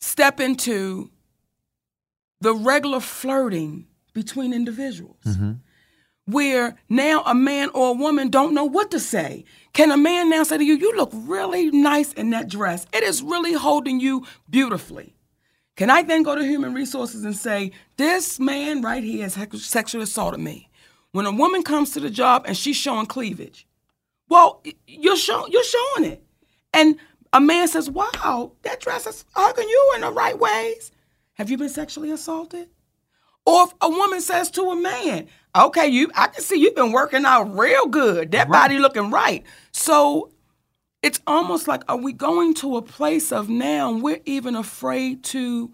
step 0.00 0.38
into 0.38 1.10
the 2.40 2.54
regular 2.54 3.00
flirting 3.00 3.86
between 4.14 4.52
individuals? 4.54 5.18
Mm-hmm. 5.26 5.52
where 6.26 6.74
now 6.88 7.22
a 7.26 7.34
man 7.34 7.68
or 7.74 7.90
a 7.90 7.92
woman 7.92 8.30
don't 8.30 8.54
know 8.54 8.64
what 8.64 8.90
to 8.90 8.98
say. 8.98 9.44
Can 9.74 9.90
a 9.90 9.96
man 9.96 10.30
now 10.30 10.42
say 10.42 10.56
to 10.56 10.64
you, 10.64 10.76
You 10.76 10.96
look 10.96 11.10
really 11.12 11.70
nice 11.70 12.14
in 12.14 12.30
that 12.30 12.48
dress? 12.48 12.86
It 12.94 13.02
is 13.02 13.22
really 13.22 13.52
holding 13.52 14.00
you 14.00 14.24
beautifully. 14.48 15.14
Can 15.76 15.90
I 15.90 16.02
then 16.02 16.22
go 16.22 16.34
to 16.34 16.42
human 16.44 16.72
resources 16.72 17.24
and 17.24 17.36
say, 17.36 17.72
This 17.98 18.40
man 18.40 18.80
right 18.80 19.02
here 19.04 19.24
has 19.28 19.36
sexually 19.64 20.04
assaulted 20.04 20.40
me? 20.40 20.70
When 21.12 21.26
a 21.26 21.32
woman 21.32 21.62
comes 21.62 21.90
to 21.92 22.00
the 22.00 22.10
job 22.10 22.44
and 22.46 22.56
she's 22.56 22.76
showing 22.76 23.06
cleavage, 23.06 23.66
well, 24.30 24.62
you're, 24.86 25.16
show- 25.16 25.46
you're 25.48 25.62
showing 25.62 26.04
it. 26.10 26.22
And 26.72 26.96
a 27.34 27.40
man 27.40 27.68
says, 27.68 27.90
Wow, 27.90 28.52
that 28.62 28.80
dress 28.80 29.06
is 29.06 29.24
hugging 29.34 29.68
you 29.68 29.92
in 29.96 30.00
the 30.00 30.10
right 30.10 30.38
ways. 30.38 30.90
Have 31.34 31.50
you 31.50 31.58
been 31.58 31.68
sexually 31.68 32.10
assaulted? 32.10 32.68
Or 33.46 33.64
if 33.64 33.74
a 33.80 33.88
woman 33.88 34.20
says 34.20 34.50
to 34.52 34.70
a 34.70 34.76
man, 34.76 35.28
okay, 35.56 35.86
you 35.86 36.10
I 36.14 36.28
can 36.28 36.42
see 36.42 36.60
you've 36.60 36.74
been 36.74 36.92
working 36.92 37.24
out 37.24 37.56
real 37.56 37.86
good. 37.86 38.32
That 38.32 38.48
body 38.48 38.78
looking 38.78 39.10
right. 39.10 39.44
So 39.72 40.30
it's 41.02 41.20
almost 41.26 41.68
like 41.68 41.82
are 41.88 41.98
we 41.98 42.12
going 42.12 42.54
to 42.54 42.76
a 42.76 42.82
place 42.82 43.30
of 43.32 43.48
now 43.48 43.92
we're 43.92 44.20
even 44.24 44.56
afraid 44.56 45.22
to 45.24 45.72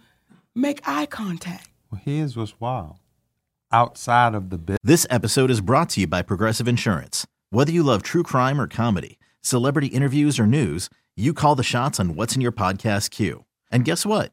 make 0.54 0.80
eye 0.86 1.06
contact? 1.06 1.68
Well, 1.90 2.00
here's 2.04 2.36
what's 2.36 2.58
wild. 2.60 2.96
Outside 3.72 4.34
of 4.34 4.50
the 4.50 4.58
business. 4.58 4.78
This 4.82 5.06
episode 5.08 5.50
is 5.50 5.60
brought 5.60 5.90
to 5.90 6.00
you 6.00 6.08
by 6.08 6.22
Progressive 6.22 6.66
Insurance. 6.66 7.26
Whether 7.50 7.70
you 7.70 7.84
love 7.84 8.02
true 8.02 8.24
crime 8.24 8.60
or 8.60 8.66
comedy, 8.66 9.18
celebrity 9.42 9.86
interviews 9.88 10.40
or 10.40 10.46
news, 10.46 10.90
you 11.16 11.32
call 11.32 11.54
the 11.54 11.62
shots 11.62 12.00
on 12.00 12.16
what's 12.16 12.34
in 12.34 12.40
your 12.40 12.52
podcast 12.52 13.10
queue. 13.10 13.44
And 13.70 13.84
guess 13.84 14.04
what? 14.04 14.32